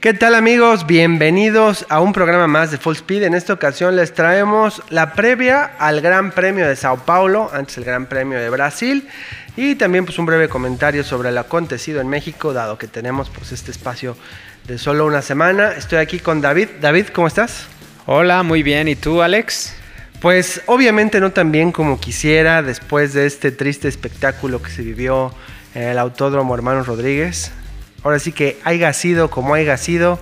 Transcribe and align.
¿Qué 0.00 0.14
tal 0.14 0.34
amigos? 0.34 0.86
Bienvenidos 0.86 1.84
a 1.90 2.00
un 2.00 2.14
programa 2.14 2.46
más 2.46 2.70
de 2.70 2.78
Full 2.78 2.94
Speed. 2.94 3.24
En 3.24 3.34
esta 3.34 3.52
ocasión 3.52 3.96
les 3.96 4.14
traemos 4.14 4.82
la 4.88 5.12
previa 5.12 5.72
al 5.78 6.00
Gran 6.00 6.30
Premio 6.30 6.66
de 6.66 6.74
Sao 6.74 7.04
Paulo, 7.04 7.50
antes 7.52 7.76
el 7.76 7.84
Gran 7.84 8.06
Premio 8.06 8.38
de 8.38 8.48
Brasil, 8.48 9.06
y 9.58 9.74
también 9.74 10.06
pues 10.06 10.18
un 10.18 10.24
breve 10.24 10.48
comentario 10.48 11.04
sobre 11.04 11.30
lo 11.32 11.40
acontecido 11.40 12.00
en 12.00 12.08
México, 12.08 12.54
dado 12.54 12.78
que 12.78 12.86
tenemos 12.86 13.28
pues 13.28 13.52
este 13.52 13.72
espacio 13.72 14.16
de 14.66 14.78
solo 14.78 15.04
una 15.04 15.20
semana. 15.20 15.72
Estoy 15.72 15.98
aquí 15.98 16.18
con 16.18 16.40
David. 16.40 16.68
David, 16.80 17.08
¿cómo 17.08 17.26
estás? 17.26 17.66
Hola, 18.06 18.42
muy 18.42 18.62
bien. 18.62 18.88
¿Y 18.88 18.96
tú, 18.96 19.20
Alex? 19.20 19.74
Pues 20.22 20.62
obviamente 20.64 21.20
no 21.20 21.32
tan 21.32 21.52
bien 21.52 21.72
como 21.72 22.00
quisiera 22.00 22.62
después 22.62 23.12
de 23.12 23.26
este 23.26 23.52
triste 23.52 23.88
espectáculo 23.88 24.62
que 24.62 24.70
se 24.70 24.80
vivió 24.80 25.34
en 25.74 25.82
el 25.82 25.98
Autódromo 25.98 26.54
Hermanos 26.54 26.86
Rodríguez. 26.86 27.52
Ahora 28.02 28.18
sí 28.18 28.32
que 28.32 28.58
haya 28.64 28.92
sido 28.92 29.30
como 29.30 29.54
haya 29.54 29.76
sido, 29.76 30.18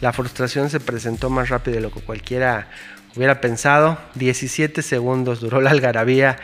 la 0.00 0.12
frustración 0.12 0.68
se 0.68 0.80
presentó 0.80 1.30
más 1.30 1.48
rápido 1.48 1.76
de 1.76 1.82
lo 1.82 1.90
que 1.90 2.00
cualquiera 2.00 2.68
hubiera 3.16 3.40
pensado. 3.40 3.98
17 4.14 4.82
segundos 4.82 5.40
duró 5.40 5.60
la 5.60 5.70
algarabía 5.70 6.36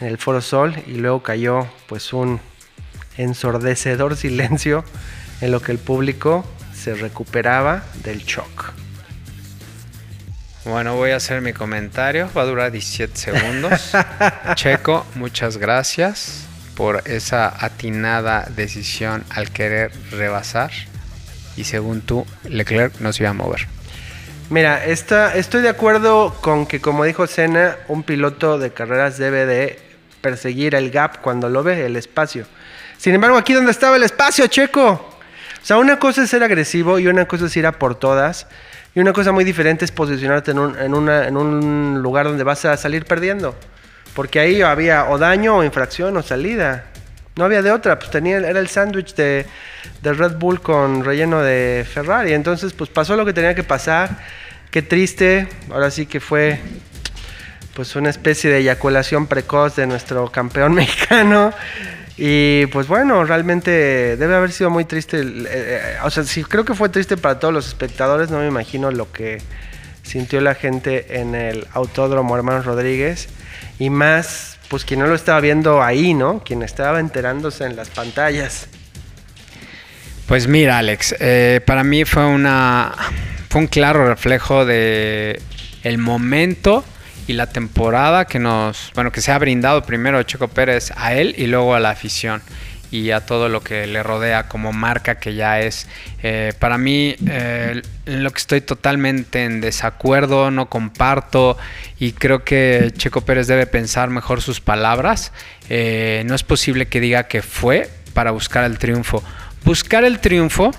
en 0.00 0.06
el 0.06 0.18
Foro 0.18 0.40
Sol 0.40 0.76
y 0.86 0.94
luego 0.94 1.22
cayó 1.22 1.66
pues 1.88 2.12
un 2.12 2.40
ensordecedor 3.16 4.16
silencio 4.16 4.84
en 5.40 5.50
lo 5.50 5.60
que 5.60 5.72
el 5.72 5.78
público 5.78 6.44
se 6.74 6.94
recuperaba 6.94 7.84
del 8.04 8.22
shock. 8.24 8.72
Bueno, 10.64 10.96
voy 10.96 11.12
a 11.12 11.16
hacer 11.16 11.40
mi 11.42 11.52
comentario. 11.52 12.28
Va 12.36 12.42
a 12.42 12.44
durar 12.44 12.72
17 12.72 13.16
segundos. 13.16 13.92
Checo, 14.54 15.06
muchas 15.14 15.56
gracias 15.58 16.45
por 16.76 17.02
esa 17.06 17.52
atinada 17.64 18.46
decisión 18.54 19.24
al 19.30 19.50
querer 19.50 19.90
rebasar. 20.12 20.70
Y 21.56 21.64
según 21.64 22.02
tú, 22.02 22.26
Leclerc 22.44 23.00
no 23.00 23.12
se 23.12 23.22
iba 23.22 23.30
a 23.30 23.32
mover. 23.32 23.66
Mira, 24.50 24.84
estoy 24.84 25.62
de 25.62 25.68
acuerdo 25.68 26.36
con 26.40 26.66
que, 26.66 26.80
como 26.80 27.04
dijo 27.04 27.26
Senna, 27.26 27.76
un 27.88 28.04
piloto 28.04 28.58
de 28.58 28.72
carreras 28.72 29.18
debe 29.18 29.44
de 29.46 29.80
perseguir 30.20 30.74
el 30.76 30.90
gap 30.90 31.20
cuando 31.20 31.48
lo 31.48 31.64
ve, 31.64 31.86
el 31.86 31.96
espacio. 31.96 32.46
Sin 32.98 33.14
embargo, 33.14 33.36
aquí 33.38 33.54
donde 33.54 33.72
estaba 33.72 33.96
el 33.96 34.04
espacio, 34.04 34.46
Checo. 34.46 34.90
O 34.90 35.66
sea, 35.66 35.78
una 35.78 35.98
cosa 35.98 36.22
es 36.22 36.30
ser 36.30 36.44
agresivo 36.44 36.98
y 36.98 37.08
una 37.08 37.26
cosa 37.26 37.46
es 37.46 37.56
ir 37.56 37.66
a 37.66 37.72
por 37.72 37.96
todas. 37.96 38.46
Y 38.94 39.00
una 39.00 39.12
cosa 39.12 39.32
muy 39.32 39.44
diferente 39.44 39.84
es 39.84 39.90
posicionarte 39.90 40.52
en 40.52 40.58
un, 40.58 40.78
en 40.78 41.36
un 41.36 42.00
lugar 42.02 42.26
donde 42.26 42.44
vas 42.44 42.64
a 42.66 42.76
salir 42.76 43.04
perdiendo. 43.04 43.56
Porque 44.16 44.40
ahí 44.40 44.62
había 44.62 45.10
o 45.10 45.18
daño 45.18 45.58
o 45.58 45.62
infracción 45.62 46.16
o 46.16 46.22
salida. 46.22 46.86
No 47.36 47.44
había 47.44 47.60
de 47.60 47.70
otra, 47.70 47.98
pues 47.98 48.10
tenía, 48.10 48.38
era 48.38 48.58
el 48.58 48.68
sándwich 48.68 49.14
de, 49.14 49.44
de, 50.02 50.12
Red 50.14 50.36
Bull 50.38 50.62
con 50.62 51.04
relleno 51.04 51.42
de 51.42 51.86
Ferrari. 51.86 52.32
Entonces, 52.32 52.72
pues 52.72 52.88
pasó 52.88 53.14
lo 53.14 53.26
que 53.26 53.34
tenía 53.34 53.54
que 53.54 53.62
pasar. 53.62 54.16
Qué 54.70 54.80
triste. 54.80 55.46
Ahora 55.70 55.90
sí 55.90 56.06
que 56.06 56.20
fue 56.20 56.58
pues 57.74 57.94
una 57.94 58.08
especie 58.08 58.48
de 58.48 58.60
eyaculación 58.60 59.26
precoz 59.26 59.76
de 59.76 59.86
nuestro 59.86 60.32
campeón 60.32 60.72
mexicano. 60.74 61.52
Y 62.16 62.64
pues 62.68 62.88
bueno, 62.88 63.22
realmente 63.24 64.16
debe 64.16 64.34
haber 64.34 64.50
sido 64.50 64.70
muy 64.70 64.86
triste. 64.86 65.20
Eh, 65.20 65.46
eh, 65.50 65.96
o 66.02 66.08
sea, 66.08 66.24
sí 66.24 66.42
creo 66.42 66.64
que 66.64 66.72
fue 66.74 66.88
triste 66.88 67.18
para 67.18 67.38
todos 67.38 67.52
los 67.52 67.68
espectadores. 67.68 68.30
No 68.30 68.38
me 68.38 68.48
imagino 68.48 68.90
lo 68.90 69.12
que 69.12 69.42
sintió 70.02 70.40
la 70.40 70.54
gente 70.54 71.20
en 71.20 71.34
el 71.34 71.66
Autódromo 71.74 72.34
Hermanos 72.34 72.64
Rodríguez. 72.64 73.28
Y 73.78 73.90
más, 73.90 74.58
pues 74.68 74.84
quien 74.84 75.00
no 75.00 75.06
lo 75.06 75.14
estaba 75.14 75.40
viendo 75.40 75.82
ahí, 75.82 76.14
¿no? 76.14 76.42
Quien 76.44 76.62
estaba 76.62 77.00
enterándose 77.00 77.64
en 77.64 77.76
las 77.76 77.90
pantallas. 77.90 78.68
Pues 80.26 80.48
mira, 80.48 80.78
Alex, 80.78 81.14
eh, 81.20 81.60
para 81.64 81.84
mí 81.84 82.04
fue 82.04 82.24
una 82.26 82.92
fue 83.48 83.60
un 83.60 83.68
claro 83.68 84.08
reflejo 84.08 84.64
de 84.64 85.40
el 85.84 85.98
momento 85.98 86.84
y 87.28 87.32
la 87.32 87.46
temporada 87.46 88.24
que 88.24 88.38
nos, 88.38 88.90
bueno, 88.94 89.12
que 89.12 89.20
se 89.20 89.32
ha 89.32 89.38
brindado 89.38 89.82
primero 89.82 90.22
Checo 90.24 90.48
Pérez 90.48 90.92
a 90.96 91.14
él 91.14 91.34
y 91.38 91.46
luego 91.46 91.74
a 91.74 91.80
la 91.80 91.90
afición 91.90 92.42
y 92.96 93.10
a 93.10 93.20
todo 93.20 93.48
lo 93.48 93.62
que 93.62 93.86
le 93.86 94.02
rodea 94.02 94.48
como 94.48 94.72
marca 94.72 95.16
que 95.16 95.34
ya 95.34 95.60
es. 95.60 95.86
Eh, 96.22 96.52
para 96.58 96.78
mí, 96.78 97.14
eh, 97.28 97.82
lo 98.06 98.30
que 98.30 98.38
estoy 98.38 98.60
totalmente 98.62 99.44
en 99.44 99.60
desacuerdo, 99.60 100.50
no 100.50 100.68
comparto 100.70 101.58
y 101.98 102.12
creo 102.12 102.42
que 102.44 102.92
Checo 102.96 103.20
Pérez 103.20 103.46
debe 103.46 103.66
pensar 103.66 104.08
mejor 104.08 104.40
sus 104.40 104.60
palabras. 104.60 105.32
Eh, 105.68 106.22
no 106.26 106.34
es 106.34 106.42
posible 106.42 106.86
que 106.86 107.00
diga 107.00 107.24
que 107.24 107.42
fue 107.42 107.90
para 108.14 108.30
buscar 108.30 108.64
el 108.64 108.78
triunfo. 108.78 109.22
Buscar 109.64 110.04
el 110.04 110.20
triunfo 110.20 110.72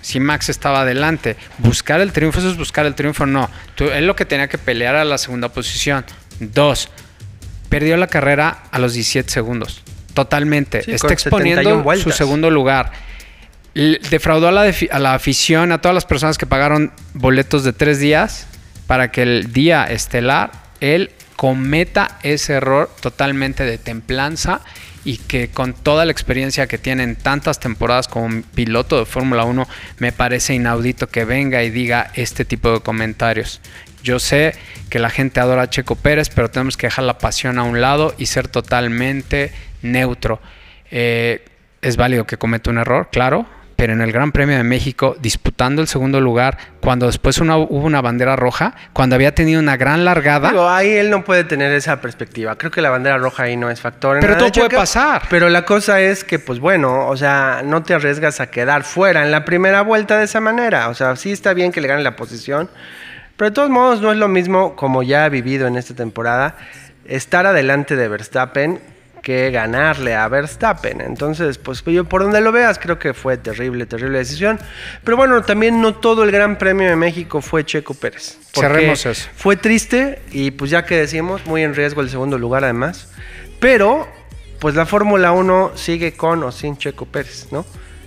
si 0.00 0.18
Max 0.18 0.48
estaba 0.48 0.80
adelante. 0.80 1.36
Buscar 1.58 2.00
el 2.00 2.12
triunfo, 2.12 2.40
eso 2.40 2.50
es 2.50 2.56
buscar 2.56 2.84
el 2.86 2.94
triunfo, 2.94 3.26
no. 3.26 3.48
él 3.78 4.06
lo 4.06 4.16
que 4.16 4.24
tenía 4.24 4.48
que 4.48 4.58
pelear 4.58 4.96
a 4.96 5.04
la 5.04 5.18
segunda 5.18 5.50
posición. 5.50 6.04
Dos, 6.40 6.88
perdió 7.68 7.96
la 7.96 8.08
carrera 8.08 8.64
a 8.72 8.78
los 8.80 8.94
17 8.94 9.30
segundos. 9.30 9.82
Totalmente. 10.14 10.82
Está 10.86 11.12
exponiendo 11.12 11.84
su 11.96 12.10
segundo 12.10 12.50
lugar. 12.50 12.92
Defraudó 13.74 14.48
a 14.48 14.52
la, 14.52 14.74
a 14.90 14.98
la 14.98 15.14
afición, 15.14 15.72
a 15.72 15.80
todas 15.80 15.94
las 15.94 16.04
personas 16.04 16.36
que 16.36 16.46
pagaron 16.46 16.92
boletos 17.14 17.64
de 17.64 17.72
tres 17.72 17.98
días 17.98 18.46
para 18.86 19.10
que 19.10 19.22
el 19.22 19.52
día 19.52 19.84
estelar 19.84 20.52
él 20.80 21.10
cometa 21.36 22.18
ese 22.22 22.54
error 22.54 22.90
totalmente 23.00 23.64
de 23.64 23.78
templanza 23.78 24.60
y 25.04 25.16
que 25.16 25.48
con 25.48 25.72
toda 25.72 26.04
la 26.04 26.12
experiencia 26.12 26.66
que 26.66 26.78
tiene 26.78 27.02
en 27.02 27.16
tantas 27.16 27.58
temporadas 27.58 28.06
como 28.06 28.42
piloto 28.54 28.98
de 28.98 29.06
Fórmula 29.06 29.44
1, 29.44 29.66
me 29.98 30.12
parece 30.12 30.54
inaudito 30.54 31.08
que 31.08 31.24
venga 31.24 31.62
y 31.62 31.70
diga 31.70 32.10
este 32.14 32.44
tipo 32.44 32.72
de 32.72 32.80
comentarios. 32.80 33.60
Yo 34.02 34.18
sé 34.18 34.54
que 34.90 34.98
la 34.98 35.10
gente 35.10 35.40
adora 35.40 35.62
a 35.62 35.70
Checo 35.70 35.96
Pérez, 35.96 36.30
pero 36.30 36.50
tenemos 36.50 36.76
que 36.76 36.86
dejar 36.86 37.04
la 37.04 37.18
pasión 37.18 37.58
a 37.58 37.62
un 37.62 37.80
lado 37.80 38.14
y 38.18 38.26
ser 38.26 38.48
totalmente 38.48 39.52
neutro. 39.82 40.40
Eh, 40.90 41.44
es 41.80 41.96
válido 41.96 42.26
que 42.26 42.36
cometa 42.36 42.70
un 42.70 42.78
error, 42.78 43.08
claro, 43.10 43.46
pero 43.82 43.94
en 43.94 44.00
el 44.00 44.12
Gran 44.12 44.30
Premio 44.30 44.56
de 44.56 44.62
México, 44.62 45.16
disputando 45.18 45.82
el 45.82 45.88
segundo 45.88 46.20
lugar, 46.20 46.56
cuando 46.80 47.06
después 47.06 47.36
hubo 47.40 47.66
una 47.68 48.00
bandera 48.00 48.36
roja, 48.36 48.74
cuando 48.92 49.16
había 49.16 49.34
tenido 49.34 49.58
una 49.58 49.76
gran 49.76 50.04
largada. 50.04 50.52
ahí 50.76 50.90
él 50.90 51.10
no 51.10 51.24
puede 51.24 51.42
tener 51.42 51.72
esa 51.72 52.00
perspectiva. 52.00 52.56
Creo 52.56 52.70
que 52.70 52.80
la 52.80 52.90
bandera 52.90 53.18
roja 53.18 53.42
ahí 53.42 53.56
no 53.56 53.70
es 53.70 53.80
factor. 53.80 54.20
Pero 54.20 54.36
todo 54.36 54.52
puede 54.52 54.70
pasar. 54.70 55.22
Pero 55.28 55.48
la 55.48 55.64
cosa 55.64 56.00
es 56.00 56.22
que, 56.22 56.38
pues 56.38 56.60
bueno, 56.60 57.08
o 57.08 57.16
sea, 57.16 57.62
no 57.64 57.82
te 57.82 57.92
arriesgas 57.92 58.38
a 58.38 58.52
quedar 58.52 58.84
fuera 58.84 59.24
en 59.24 59.32
la 59.32 59.44
primera 59.44 59.82
vuelta 59.82 60.16
de 60.16 60.26
esa 60.26 60.38
manera. 60.38 60.88
O 60.88 60.94
sea, 60.94 61.16
sí 61.16 61.32
está 61.32 61.52
bien 61.52 61.72
que 61.72 61.80
le 61.80 61.88
gane 61.88 62.04
la 62.04 62.14
posición, 62.14 62.70
pero 63.42 63.50
de 63.50 63.54
todos 63.56 63.70
modos 63.70 64.00
no 64.00 64.12
es 64.12 64.18
lo 64.18 64.28
mismo 64.28 64.76
como 64.76 65.02
ya 65.02 65.24
ha 65.24 65.28
vivido 65.28 65.66
en 65.66 65.76
esta 65.76 65.96
temporada 65.96 66.56
estar 67.04 67.44
adelante 67.44 67.96
de 67.96 68.06
Verstappen 68.06 68.78
que 69.20 69.50
ganarle 69.50 70.14
a 70.14 70.28
Verstappen. 70.28 71.00
Entonces, 71.00 71.58
pues 71.58 71.82
yo 71.84 72.04
por 72.04 72.22
donde 72.22 72.40
lo 72.40 72.52
veas, 72.52 72.78
creo 72.78 73.00
que 73.00 73.14
fue 73.14 73.38
terrible, 73.38 73.84
terrible 73.86 74.18
decisión. 74.18 74.60
Pero 75.02 75.16
bueno, 75.16 75.42
también 75.42 75.82
no 75.82 75.96
todo 75.96 76.22
el 76.22 76.30
Gran 76.30 76.56
Premio 76.56 76.88
de 76.88 76.94
México 76.94 77.40
fue 77.40 77.64
Checo 77.64 77.94
Pérez. 77.94 78.38
Cerremos 78.54 79.04
eso. 79.06 79.28
Fue 79.34 79.56
triste 79.56 80.22
y 80.30 80.52
pues 80.52 80.70
ya 80.70 80.84
que 80.84 80.96
decimos, 80.96 81.44
muy 81.44 81.64
en 81.64 81.74
riesgo 81.74 82.00
el 82.00 82.10
segundo 82.10 82.38
lugar 82.38 82.62
además. 82.62 83.08
Pero, 83.58 84.06
pues 84.60 84.76
la 84.76 84.86
Fórmula 84.86 85.32
1 85.32 85.72
sigue 85.74 86.12
con 86.12 86.44
o 86.44 86.52
sin 86.52 86.76
Checo 86.76 87.06
Pérez, 87.06 87.48
¿no? 87.50 87.66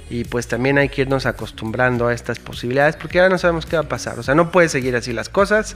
Y 0.10 0.24
pues 0.26 0.48
también 0.48 0.78
hay 0.78 0.90
que 0.90 1.02
irnos 1.02 1.26
acostumbrando 1.26 2.08
a 2.08 2.14
estas 2.14 2.40
posibilidades 2.40 2.96
porque 2.96 3.20
ahora 3.20 3.30
no 3.30 3.38
sabemos 3.38 3.66
qué 3.66 3.76
va 3.76 3.84
a 3.84 3.90
pasar. 3.90 4.20
O 4.20 4.24
sea, 4.24 4.36
no 4.36 4.52
puede 4.52 4.70
seguir 4.70 4.96
así 4.96 5.14
las 5.14 5.30
cosas. 5.30 5.76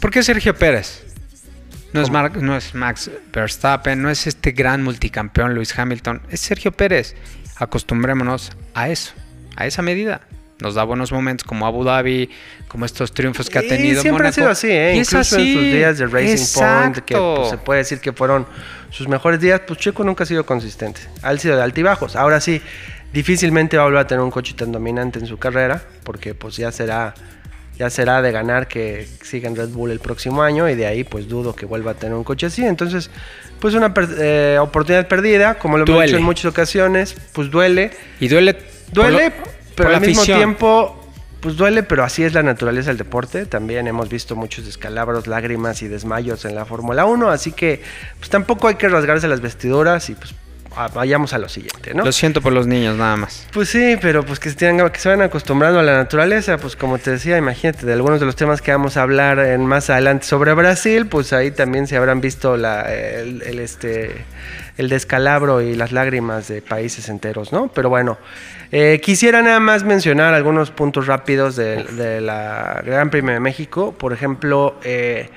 ¿Por 0.00 0.10
qué 0.10 0.22
Sergio 0.22 0.54
Pérez? 0.54 1.04
No 1.92 2.02
es, 2.02 2.10
no 2.10 2.56
es, 2.56 2.74
Max 2.74 3.08
Verstappen, 3.32 4.02
no 4.02 4.10
es 4.10 4.26
este 4.26 4.50
gran 4.50 4.82
multicampeón 4.82 5.54
Luis 5.54 5.78
Hamilton, 5.78 6.22
es 6.28 6.40
Sergio 6.40 6.72
Pérez. 6.72 7.14
Acostumbrémonos 7.56 8.50
a 8.74 8.88
eso, 8.88 9.12
a 9.54 9.66
esa 9.66 9.80
medida. 9.80 10.22
Nos 10.60 10.74
da 10.74 10.82
buenos 10.82 11.12
momentos 11.12 11.46
como 11.46 11.66
Abu 11.66 11.84
Dhabi, 11.84 12.30
como 12.66 12.84
estos 12.84 13.12
triunfos 13.14 13.48
que 13.48 13.58
ha 13.58 13.62
tenido. 13.62 14.00
Y 14.00 14.02
siempre 14.02 14.26
ha 14.26 14.32
sido 14.32 14.50
así, 14.50 14.70
¿eh? 14.70 14.96
Incluso 14.96 15.36
en 15.36 15.54
sus 15.54 15.62
días 15.62 15.98
de 15.98 16.06
Racing 16.06 16.60
Point, 16.60 16.98
que 16.98 17.14
pues, 17.14 17.50
se 17.50 17.58
puede 17.58 17.78
decir 17.78 18.00
que 18.00 18.12
fueron 18.12 18.46
sus 18.90 19.06
mejores 19.06 19.40
días, 19.40 19.60
pues 19.66 19.78
Checo 19.78 20.02
nunca 20.02 20.24
ha 20.24 20.26
sido 20.26 20.44
consistente. 20.44 21.00
Ha 21.22 21.36
sido 21.36 21.56
de 21.56 21.62
altibajos. 21.62 22.16
Ahora 22.16 22.40
sí, 22.40 22.60
difícilmente 23.14 23.76
va 23.76 23.84
a 23.84 23.86
volver 23.86 24.00
a 24.00 24.06
tener 24.06 24.22
un 24.22 24.30
coche 24.32 24.54
tan 24.54 24.72
dominante 24.72 25.20
en 25.20 25.26
su 25.26 25.38
carrera, 25.38 25.80
porque 26.02 26.34
pues 26.34 26.56
ya 26.56 26.72
será 26.72 27.14
ya 27.78 27.90
será 27.90 28.22
de 28.22 28.30
ganar 28.30 28.68
que 28.68 29.08
siga 29.22 29.48
en 29.48 29.56
Red 29.56 29.70
Bull 29.70 29.90
el 29.90 29.98
próximo 29.98 30.42
año 30.42 30.68
y 30.68 30.76
de 30.76 30.86
ahí 30.86 31.02
pues 31.02 31.28
dudo 31.28 31.56
que 31.56 31.66
vuelva 31.66 31.92
a 31.92 31.94
tener 31.94 32.14
un 32.14 32.24
coche 32.24 32.46
así. 32.46 32.64
Entonces, 32.64 33.10
pues 33.60 33.74
una 33.74 33.92
eh, 34.18 34.58
oportunidad 34.60 35.08
perdida, 35.08 35.58
como 35.58 35.78
lo 35.78 35.84
hemos 35.84 36.04
dicho 36.04 36.16
en 36.16 36.22
muchas 36.22 36.46
ocasiones, 36.46 37.16
pues 37.32 37.50
duele. 37.50 37.90
Y 38.20 38.28
duele. 38.28 38.56
Duele, 38.92 39.32
pero 39.74 39.90
al 39.90 40.00
mismo 40.00 40.22
tiempo, 40.22 41.00
pues 41.40 41.56
duele, 41.56 41.82
pero 41.82 42.04
así 42.04 42.22
es 42.22 42.32
la 42.32 42.42
naturaleza 42.42 42.90
del 42.90 42.98
deporte. 42.98 43.46
También 43.46 43.86
hemos 43.88 44.08
visto 44.08 44.36
muchos 44.36 44.66
descalabros, 44.66 45.26
lágrimas 45.26 45.82
y 45.82 45.88
desmayos 45.88 46.44
en 46.44 46.54
la 46.54 46.64
Fórmula 46.64 47.06
1, 47.06 47.28
así 47.28 47.52
que 47.52 47.82
pues 48.18 48.30
tampoco 48.30 48.68
hay 48.68 48.76
que 48.76 48.88
rasgarse 48.88 49.26
las 49.26 49.40
vestiduras 49.40 50.10
y 50.10 50.14
pues 50.14 50.34
ah, 50.76 50.88
vayamos 50.94 51.32
a 51.32 51.38
lo 51.38 51.48
siguiente, 51.48 51.94
¿no? 51.94 52.04
Lo 52.04 52.12
siento 52.12 52.40
por 52.40 52.52
los 52.52 52.66
niños, 52.66 52.96
nada 52.96 53.16
más. 53.16 53.46
Pues 53.52 53.68
sí, 53.68 53.96
pero 54.00 54.24
pues 54.24 54.38
que 54.40 54.50
se, 54.50 54.56
tengan, 54.56 54.90
que 54.90 54.98
se 54.98 55.08
vayan 55.08 55.22
acostumbrando 55.22 55.80
a 55.80 55.82
la 55.82 55.96
naturaleza, 55.96 56.58
pues 56.58 56.76
como 56.76 56.98
te 56.98 57.12
decía, 57.12 57.36
imagínate, 57.38 57.86
de 57.86 57.92
algunos 57.92 58.20
de 58.20 58.26
los 58.26 58.36
temas 58.36 58.62
que 58.62 58.72
vamos 58.72 58.96
a 58.96 59.02
hablar 59.02 59.38
en 59.38 59.66
más 59.66 59.90
adelante 59.90 60.26
sobre 60.26 60.52
Brasil, 60.54 61.06
pues 61.06 61.32
ahí 61.32 61.50
también 61.50 61.86
se 61.86 61.96
habrán 61.96 62.20
visto 62.20 62.56
la, 62.56 62.82
el, 62.92 63.42
el, 63.42 63.58
este, 63.58 64.24
el 64.76 64.88
descalabro 64.88 65.62
y 65.62 65.74
las 65.74 65.92
lágrimas 65.92 66.48
de 66.48 66.62
países 66.62 67.08
enteros, 67.08 67.52
¿no? 67.52 67.68
Pero 67.68 67.88
bueno, 67.88 68.18
eh, 68.72 69.00
quisiera 69.02 69.42
nada 69.42 69.60
más 69.60 69.84
mencionar 69.84 70.34
algunos 70.34 70.70
puntos 70.70 71.06
rápidos 71.06 71.56
de, 71.56 71.84
de 71.84 72.20
la 72.20 72.82
Gran 72.84 73.10
Premio 73.10 73.32
de 73.32 73.40
México, 73.40 73.94
por 73.96 74.12
ejemplo... 74.12 74.78
Eh, 74.84 75.30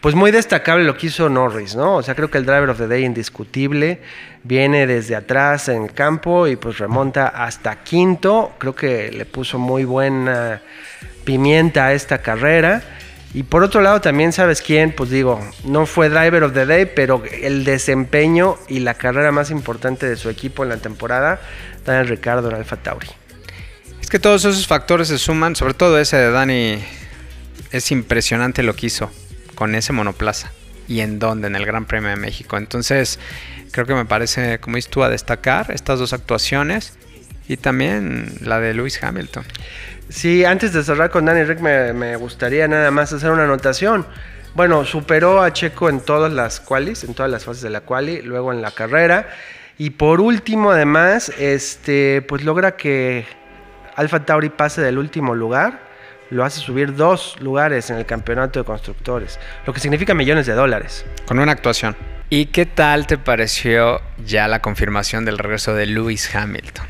pues 0.00 0.14
muy 0.14 0.30
destacable 0.30 0.84
lo 0.84 0.96
que 0.96 1.08
hizo 1.08 1.28
Norris, 1.28 1.74
¿no? 1.74 1.96
O 1.96 2.02
sea, 2.02 2.14
creo 2.14 2.30
que 2.30 2.38
el 2.38 2.46
driver 2.46 2.70
of 2.70 2.78
the 2.78 2.86
day 2.86 3.04
indiscutible 3.04 4.00
viene 4.44 4.86
desde 4.86 5.16
atrás 5.16 5.68
en 5.68 5.84
el 5.84 5.92
campo 5.92 6.46
y 6.46 6.56
pues 6.56 6.78
remonta 6.78 7.28
hasta 7.28 7.82
quinto. 7.82 8.54
Creo 8.58 8.74
que 8.74 9.10
le 9.12 9.24
puso 9.26 9.58
muy 9.58 9.84
buena 9.84 10.62
pimienta 11.24 11.86
a 11.86 11.92
esta 11.92 12.18
carrera. 12.18 12.82
Y 13.34 13.42
por 13.42 13.62
otro 13.62 13.82
lado 13.82 14.00
también 14.00 14.32
sabes 14.32 14.62
quién, 14.62 14.92
pues 14.92 15.10
digo, 15.10 15.38
no 15.64 15.84
fue 15.84 16.08
driver 16.08 16.44
of 16.44 16.54
the 16.54 16.64
day, 16.64 16.86
pero 16.86 17.22
el 17.42 17.64
desempeño 17.64 18.56
y 18.68 18.78
la 18.80 18.94
carrera 18.94 19.30
más 19.32 19.50
importante 19.50 20.08
de 20.08 20.16
su 20.16 20.30
equipo 20.30 20.62
en 20.62 20.70
la 20.70 20.78
temporada, 20.78 21.38
Daniel 21.84 22.08
Ricardo 22.08 22.48
en 22.48 22.56
Alfa 22.56 22.76
Tauri. 22.76 23.08
Es 24.00 24.08
que 24.08 24.18
todos 24.18 24.46
esos 24.46 24.66
factores 24.66 25.08
se 25.08 25.18
suman, 25.18 25.54
sobre 25.54 25.74
todo 25.74 25.98
ese 25.98 26.16
de 26.16 26.30
Dani, 26.30 26.82
es 27.70 27.90
impresionante 27.92 28.62
lo 28.62 28.74
que 28.74 28.86
hizo 28.86 29.10
con 29.54 29.74
ese 29.74 29.92
monoplaza. 29.92 30.50
¿Y 30.88 31.00
en 31.00 31.18
dónde? 31.18 31.48
En 31.48 31.56
el 31.56 31.66
Gran 31.66 31.84
Premio 31.84 32.08
de 32.08 32.16
México. 32.16 32.56
Entonces, 32.56 33.18
creo 33.70 33.86
que 33.86 33.94
me 33.94 34.04
parece, 34.04 34.58
como 34.60 34.76
dices 34.76 34.90
tú, 34.90 35.02
a 35.02 35.08
destacar 35.08 35.70
estas 35.70 35.98
dos 35.98 36.12
actuaciones 36.12 36.98
y 37.48 37.56
también 37.56 38.34
la 38.42 38.60
de 38.60 38.74
Lewis 38.74 39.02
Hamilton. 39.02 39.44
Sí, 40.08 40.44
antes 40.44 40.72
de 40.72 40.82
cerrar 40.82 41.10
con 41.10 41.24
Danny 41.24 41.44
Rick, 41.44 41.60
me, 41.60 41.92
me, 41.92 42.16
gustaría 42.16 42.66
nada 42.68 42.90
más 42.90 43.12
hacer 43.12 43.30
una 43.30 43.44
anotación. 43.44 44.06
Bueno, 44.54 44.84
superó 44.84 45.42
a 45.42 45.52
Checo 45.52 45.88
en 45.88 46.00
todas 46.00 46.32
las 46.32 46.60
qualis, 46.60 47.04
en 47.04 47.14
todas 47.14 47.30
las 47.30 47.44
fases 47.44 47.62
de 47.62 47.70
la 47.70 47.82
quali, 47.82 48.22
luego 48.22 48.52
en 48.52 48.62
la 48.62 48.70
carrera. 48.70 49.28
Y 49.76 49.90
por 49.90 50.20
último, 50.20 50.72
además, 50.72 51.30
este, 51.38 52.22
pues 52.22 52.44
logra 52.44 52.76
que 52.76 53.26
Alfa 53.96 54.24
Tauri 54.24 54.48
pase 54.48 54.80
del 54.80 54.98
último 54.98 55.34
lugar 55.34 55.88
lo 56.30 56.44
hace 56.44 56.60
subir 56.60 56.94
dos 56.94 57.36
lugares 57.40 57.90
en 57.90 57.96
el 57.96 58.06
campeonato 58.06 58.58
de 58.58 58.64
constructores, 58.64 59.38
lo 59.66 59.72
que 59.72 59.80
significa 59.80 60.14
millones 60.14 60.46
de 60.46 60.52
dólares. 60.52 61.04
Con 61.26 61.38
una 61.38 61.52
actuación. 61.52 61.96
¿Y 62.30 62.46
qué 62.46 62.66
tal 62.66 63.06
te 63.06 63.16
pareció 63.16 64.02
ya 64.22 64.48
la 64.48 64.60
confirmación 64.60 65.24
del 65.24 65.38
regreso 65.38 65.74
de 65.74 65.86
Lewis 65.86 66.34
Hamilton? 66.34 66.86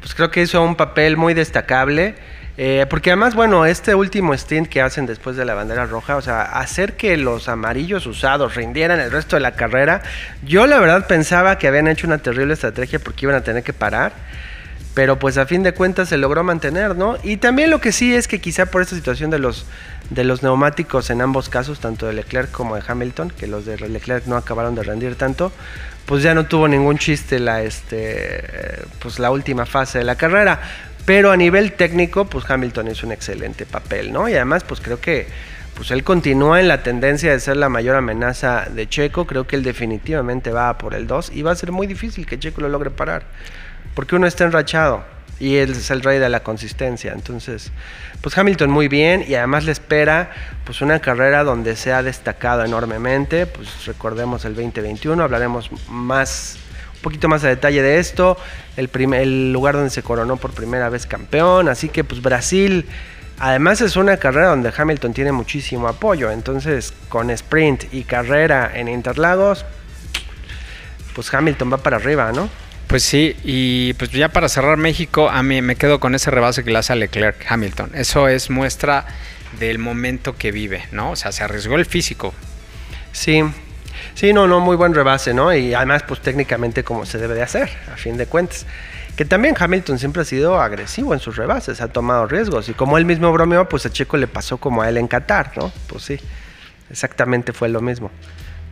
Pues 0.00 0.14
creo 0.14 0.30
que 0.30 0.42
hizo 0.42 0.62
un 0.62 0.76
papel 0.76 1.16
muy 1.16 1.32
destacable. 1.32 2.14
Eh, 2.58 2.84
porque 2.90 3.10
además, 3.10 3.34
bueno, 3.34 3.64
este 3.64 3.94
último 3.94 4.34
stint 4.34 4.68
que 4.68 4.82
hacen 4.82 5.06
después 5.06 5.34
de 5.34 5.46
la 5.46 5.54
bandera 5.54 5.86
roja, 5.86 6.16
o 6.16 6.20
sea, 6.20 6.42
hacer 6.42 6.94
que 6.94 7.16
los 7.16 7.48
amarillos 7.48 8.04
usados 8.04 8.54
rindieran 8.54 9.00
el 9.00 9.10
resto 9.10 9.36
de 9.36 9.40
la 9.40 9.52
carrera, 9.52 10.02
yo 10.42 10.66
la 10.66 10.78
verdad 10.78 11.06
pensaba 11.06 11.56
que 11.56 11.66
habían 11.66 11.88
hecho 11.88 12.06
una 12.06 12.18
terrible 12.18 12.52
estrategia 12.52 12.98
porque 12.98 13.24
iban 13.24 13.36
a 13.36 13.42
tener 13.42 13.62
que 13.62 13.72
parar 13.72 14.12
pero 14.94 15.18
pues 15.18 15.38
a 15.38 15.46
fin 15.46 15.62
de 15.62 15.72
cuentas 15.72 16.08
se 16.08 16.18
logró 16.18 16.42
mantener, 16.42 16.96
¿no? 16.96 17.16
Y 17.22 17.36
también 17.36 17.70
lo 17.70 17.80
que 17.80 17.92
sí 17.92 18.14
es 18.14 18.26
que 18.26 18.40
quizá 18.40 18.66
por 18.66 18.82
esta 18.82 18.96
situación 18.96 19.30
de 19.30 19.38
los, 19.38 19.66
de 20.10 20.24
los 20.24 20.42
neumáticos 20.42 21.10
en 21.10 21.22
ambos 21.22 21.48
casos, 21.48 21.80
tanto 21.80 22.06
de 22.06 22.12
Leclerc 22.12 22.50
como 22.50 22.76
de 22.76 22.82
Hamilton, 22.86 23.30
que 23.30 23.46
los 23.46 23.64
de 23.64 23.76
Leclerc 23.76 24.26
no 24.26 24.36
acabaron 24.36 24.74
de 24.74 24.82
rendir 24.82 25.14
tanto, 25.14 25.52
pues 26.06 26.22
ya 26.22 26.34
no 26.34 26.46
tuvo 26.46 26.68
ningún 26.68 26.98
chiste 26.98 27.38
la, 27.38 27.62
este, 27.62 28.82
pues 28.98 29.18
la 29.18 29.30
última 29.30 29.66
fase 29.66 29.98
de 29.98 30.04
la 30.04 30.16
carrera. 30.16 30.60
Pero 31.06 31.30
a 31.30 31.36
nivel 31.36 31.72
técnico, 31.72 32.26
pues 32.26 32.48
Hamilton 32.48 32.88
hizo 32.88 33.06
un 33.06 33.12
excelente 33.12 33.64
papel, 33.64 34.12
¿no? 34.12 34.28
Y 34.28 34.34
además, 34.34 34.64
pues 34.64 34.80
creo 34.80 35.00
que 35.00 35.26
pues 35.74 35.90
él 35.92 36.04
continúa 36.04 36.60
en 36.60 36.68
la 36.68 36.82
tendencia 36.82 37.32
de 37.32 37.40
ser 37.40 37.56
la 37.56 37.70
mayor 37.70 37.96
amenaza 37.96 38.66
de 38.70 38.86
Checo. 38.86 39.26
Creo 39.26 39.46
que 39.46 39.56
él 39.56 39.62
definitivamente 39.62 40.50
va 40.50 40.76
por 40.76 40.94
el 40.94 41.06
2 41.06 41.30
y 41.34 41.42
va 41.42 41.52
a 41.52 41.54
ser 41.54 41.72
muy 41.72 41.86
difícil 41.86 42.26
que 42.26 42.38
Checo 42.38 42.60
lo 42.60 42.68
logre 42.68 42.90
parar 42.90 43.22
porque 43.94 44.16
uno 44.16 44.26
está 44.26 44.44
enrachado 44.44 45.04
y 45.40 45.56
él 45.56 45.72
es 45.72 45.90
el 45.90 46.02
rey 46.02 46.18
de 46.18 46.28
la 46.28 46.44
consistencia. 46.44 47.12
Entonces, 47.12 47.72
pues 48.20 48.36
Hamilton 48.38 48.70
muy 48.70 48.86
bien 48.86 49.24
y 49.26 49.34
además 49.34 49.64
le 49.64 49.72
espera 49.72 50.30
pues 50.64 50.80
una 50.82 51.00
carrera 51.00 51.42
donde 51.42 51.74
se 51.74 51.92
ha 51.92 52.02
destacado 52.02 52.64
enormemente. 52.64 53.46
Pues 53.46 53.86
recordemos 53.86 54.44
el 54.44 54.54
2021, 54.54 55.20
hablaremos 55.22 55.70
más 55.88 56.58
un 56.94 57.00
poquito 57.02 57.28
más 57.28 57.42
a 57.44 57.48
detalle 57.48 57.80
de 57.80 57.98
esto, 57.98 58.36
el, 58.76 58.90
el 59.14 59.52
lugar 59.52 59.74
donde 59.74 59.88
se 59.88 60.02
coronó 60.02 60.36
por 60.36 60.52
primera 60.52 60.90
vez 60.90 61.06
campeón, 61.06 61.70
así 61.70 61.88
que 61.88 62.04
pues 62.04 62.20
Brasil 62.20 62.86
Además 63.42 63.80
es 63.80 63.96
una 63.96 64.18
carrera 64.18 64.48
donde 64.48 64.70
Hamilton 64.76 65.14
tiene 65.14 65.32
muchísimo 65.32 65.88
apoyo, 65.88 66.30
entonces 66.30 66.92
con 67.08 67.30
sprint 67.30 67.84
y 67.90 68.04
carrera 68.04 68.70
en 68.74 68.86
Interlagos, 68.86 69.64
pues 71.14 71.32
Hamilton 71.32 71.72
va 71.72 71.78
para 71.78 71.96
arriba, 71.96 72.32
¿no? 72.32 72.50
Pues 72.90 73.04
sí, 73.04 73.36
y 73.44 73.92
pues 73.92 74.10
ya 74.10 74.30
para 74.30 74.48
cerrar 74.48 74.76
México, 74.76 75.30
a 75.30 75.44
mí 75.44 75.62
me 75.62 75.76
quedo 75.76 76.00
con 76.00 76.16
ese 76.16 76.32
rebase 76.32 76.64
que 76.64 76.72
le 76.72 76.78
hace 76.78 76.92
a 76.92 76.96
Leclerc 76.96 77.46
Hamilton. 77.48 77.92
Eso 77.94 78.26
es 78.26 78.50
muestra 78.50 79.06
del 79.60 79.78
momento 79.78 80.36
que 80.36 80.50
vive, 80.50 80.88
¿no? 80.90 81.12
O 81.12 81.16
sea, 81.16 81.30
se 81.30 81.44
arriesgó 81.44 81.76
el 81.76 81.86
físico. 81.86 82.34
Sí, 83.12 83.44
sí, 84.14 84.32
no, 84.32 84.48
no, 84.48 84.58
muy 84.58 84.74
buen 84.74 84.92
rebase, 84.92 85.32
¿no? 85.32 85.54
Y 85.54 85.72
además, 85.72 86.02
pues 86.02 86.20
técnicamente 86.20 86.82
como 86.82 87.06
se 87.06 87.18
debe 87.18 87.34
de 87.34 87.42
hacer, 87.42 87.70
a 87.92 87.96
fin 87.96 88.16
de 88.16 88.26
cuentas. 88.26 88.66
Que 89.14 89.24
también 89.24 89.54
Hamilton 89.56 90.00
siempre 90.00 90.22
ha 90.22 90.24
sido 90.24 90.60
agresivo 90.60 91.14
en 91.14 91.20
sus 91.20 91.36
rebases, 91.36 91.80
ha 91.80 91.92
tomado 91.92 92.26
riesgos. 92.26 92.68
Y 92.68 92.74
como 92.74 92.98
él 92.98 93.04
mismo 93.04 93.32
bromeó, 93.32 93.68
pues 93.68 93.86
a 93.86 93.90
Checo 93.90 94.16
le 94.16 94.26
pasó 94.26 94.58
como 94.58 94.82
a 94.82 94.88
él 94.88 94.96
en 94.96 95.06
Qatar, 95.06 95.52
¿no? 95.56 95.72
Pues 95.86 96.02
sí, 96.02 96.18
exactamente 96.90 97.52
fue 97.52 97.68
lo 97.68 97.80
mismo. 97.80 98.10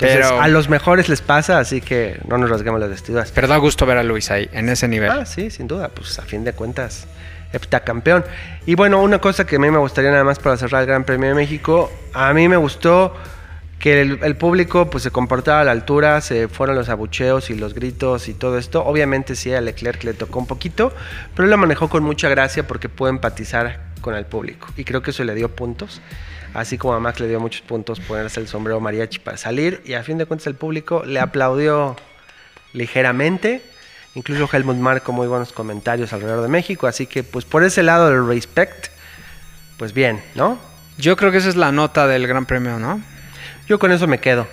Entonces, 0.00 0.26
a 0.30 0.46
los 0.48 0.68
mejores 0.68 1.08
les 1.08 1.20
pasa, 1.20 1.58
así 1.58 1.80
que 1.80 2.20
no 2.28 2.38
nos 2.38 2.48
rasguemos 2.50 2.80
las 2.80 2.90
vestiduras. 2.90 3.32
Pero 3.32 3.48
da 3.48 3.56
gusto 3.56 3.84
ver 3.84 3.98
a 3.98 4.04
Luis 4.04 4.30
ahí, 4.30 4.48
en 4.52 4.68
ese 4.68 4.86
nivel. 4.86 5.10
Ah, 5.10 5.26
sí, 5.26 5.50
sin 5.50 5.66
duda. 5.66 5.88
Pues 5.88 6.18
a 6.18 6.22
fin 6.22 6.44
de 6.44 6.52
cuentas, 6.52 7.08
heptacampeón. 7.52 8.24
Y 8.64 8.76
bueno, 8.76 9.02
una 9.02 9.20
cosa 9.20 9.44
que 9.44 9.56
a 9.56 9.58
mí 9.58 9.70
me 9.70 9.78
gustaría 9.78 10.10
nada 10.10 10.24
más 10.24 10.38
para 10.38 10.56
cerrar 10.56 10.82
el 10.82 10.86
Gran 10.86 11.04
Premio 11.04 11.30
de 11.30 11.34
México, 11.34 11.90
a 12.14 12.32
mí 12.32 12.48
me 12.48 12.56
gustó 12.56 13.14
que 13.78 14.00
el, 14.00 14.36
público 14.36 14.90
pues 14.90 15.04
se 15.04 15.10
comportaba 15.10 15.60
a 15.60 15.64
la 15.64 15.70
altura, 15.70 16.20
se 16.20 16.48
fueron 16.48 16.76
los 16.76 16.88
abucheos 16.88 17.50
y 17.50 17.54
los 17.54 17.74
gritos 17.74 18.28
y 18.28 18.34
todo 18.34 18.58
esto. 18.58 18.84
Obviamente 18.84 19.36
sí 19.36 19.54
a 19.54 19.60
Leclerc 19.60 20.02
le 20.04 20.14
tocó 20.14 20.40
un 20.40 20.46
poquito, 20.46 20.92
pero 21.34 21.44
él 21.44 21.50
lo 21.50 21.58
manejó 21.58 21.88
con 21.88 22.02
mucha 22.02 22.28
gracia 22.28 22.66
porque 22.66 22.88
pudo 22.88 23.08
empatizar 23.08 23.80
con 24.00 24.14
el 24.14 24.26
público 24.26 24.68
y 24.76 24.84
creo 24.84 25.02
que 25.02 25.10
eso 25.10 25.24
le 25.24 25.34
dio 25.34 25.48
puntos 25.54 26.00
así 26.54 26.78
como 26.78 26.94
a 26.94 27.00
Max 27.00 27.20
le 27.20 27.28
dio 27.28 27.40
muchos 27.40 27.62
puntos 27.62 28.00
ponerse 28.00 28.40
el 28.40 28.48
sombrero 28.48 28.80
mariachi 28.80 29.18
para 29.18 29.36
salir 29.36 29.82
y 29.84 29.94
a 29.94 30.02
fin 30.02 30.18
de 30.18 30.26
cuentas 30.26 30.46
el 30.46 30.54
público 30.54 31.04
le 31.04 31.20
aplaudió 31.20 31.96
ligeramente. 32.72 33.62
Incluso 34.14 34.48
Helmut 34.52 34.76
Marco 34.76 35.12
muy 35.12 35.26
buenos 35.26 35.52
comentarios 35.52 36.12
alrededor 36.12 36.42
de 36.42 36.48
México, 36.48 36.86
así 36.86 37.06
que 37.06 37.22
pues 37.22 37.44
por 37.44 37.62
ese 37.62 37.82
lado 37.82 38.10
del 38.10 38.26
respect, 38.26 38.88
pues 39.76 39.92
bien, 39.92 40.22
¿no? 40.34 40.58
Yo 40.96 41.16
creo 41.16 41.30
que 41.30 41.38
esa 41.38 41.48
es 41.48 41.56
la 41.56 41.70
nota 41.70 42.06
del 42.08 42.26
Gran 42.26 42.46
Premio, 42.46 42.78
¿no? 42.78 43.00
Yo 43.68 43.78
con 43.78 43.92
eso 43.92 44.08
me 44.08 44.18
quedo. 44.18 44.48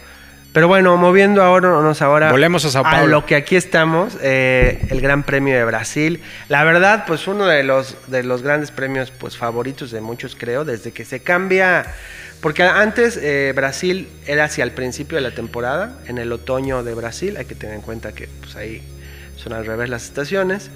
Pero 0.55 0.69
bueno, 0.69 0.95
moviendo 0.95 1.43
ahora, 1.43 1.67
ahora 1.99 2.31
Volvemos 2.31 2.63
a, 2.63 2.69
Sao 2.69 2.83
Paulo. 2.83 3.07
lo 3.07 3.25
que 3.25 3.35
aquí 3.35 3.57
estamos, 3.57 4.17
eh, 4.21 4.87
el 4.89 5.01
Gran 5.01 5.23
Premio 5.23 5.53
de 5.53 5.65
Brasil. 5.65 6.21
La 6.47 6.63
verdad, 6.63 7.03
pues 7.05 7.27
uno 7.27 7.45
de 7.45 7.63
los, 7.63 7.97
de 8.07 8.23
los 8.23 8.41
grandes 8.41 8.71
premios 8.71 9.11
pues, 9.11 9.35
favoritos 9.35 9.91
de 9.91 9.99
muchos, 9.99 10.37
creo, 10.39 10.63
desde 10.63 10.93
que 10.93 11.03
se 11.03 11.19
cambia. 11.19 11.85
Porque 12.39 12.63
antes 12.63 13.19
eh, 13.21 13.51
Brasil 13.53 14.07
era 14.27 14.45
hacia 14.45 14.63
el 14.63 14.71
principio 14.71 15.17
de 15.17 15.23
la 15.23 15.31
temporada, 15.31 15.99
en 16.07 16.19
el 16.19 16.31
otoño 16.31 16.83
de 16.83 16.93
Brasil, 16.93 17.35
hay 17.35 17.43
que 17.43 17.55
tener 17.55 17.75
en 17.75 17.81
cuenta 17.81 18.13
que 18.13 18.29
pues, 18.39 18.55
ahí 18.55 18.81
son 19.35 19.51
al 19.51 19.65
revés 19.65 19.89
las 19.89 20.05
estaciones. 20.05 20.71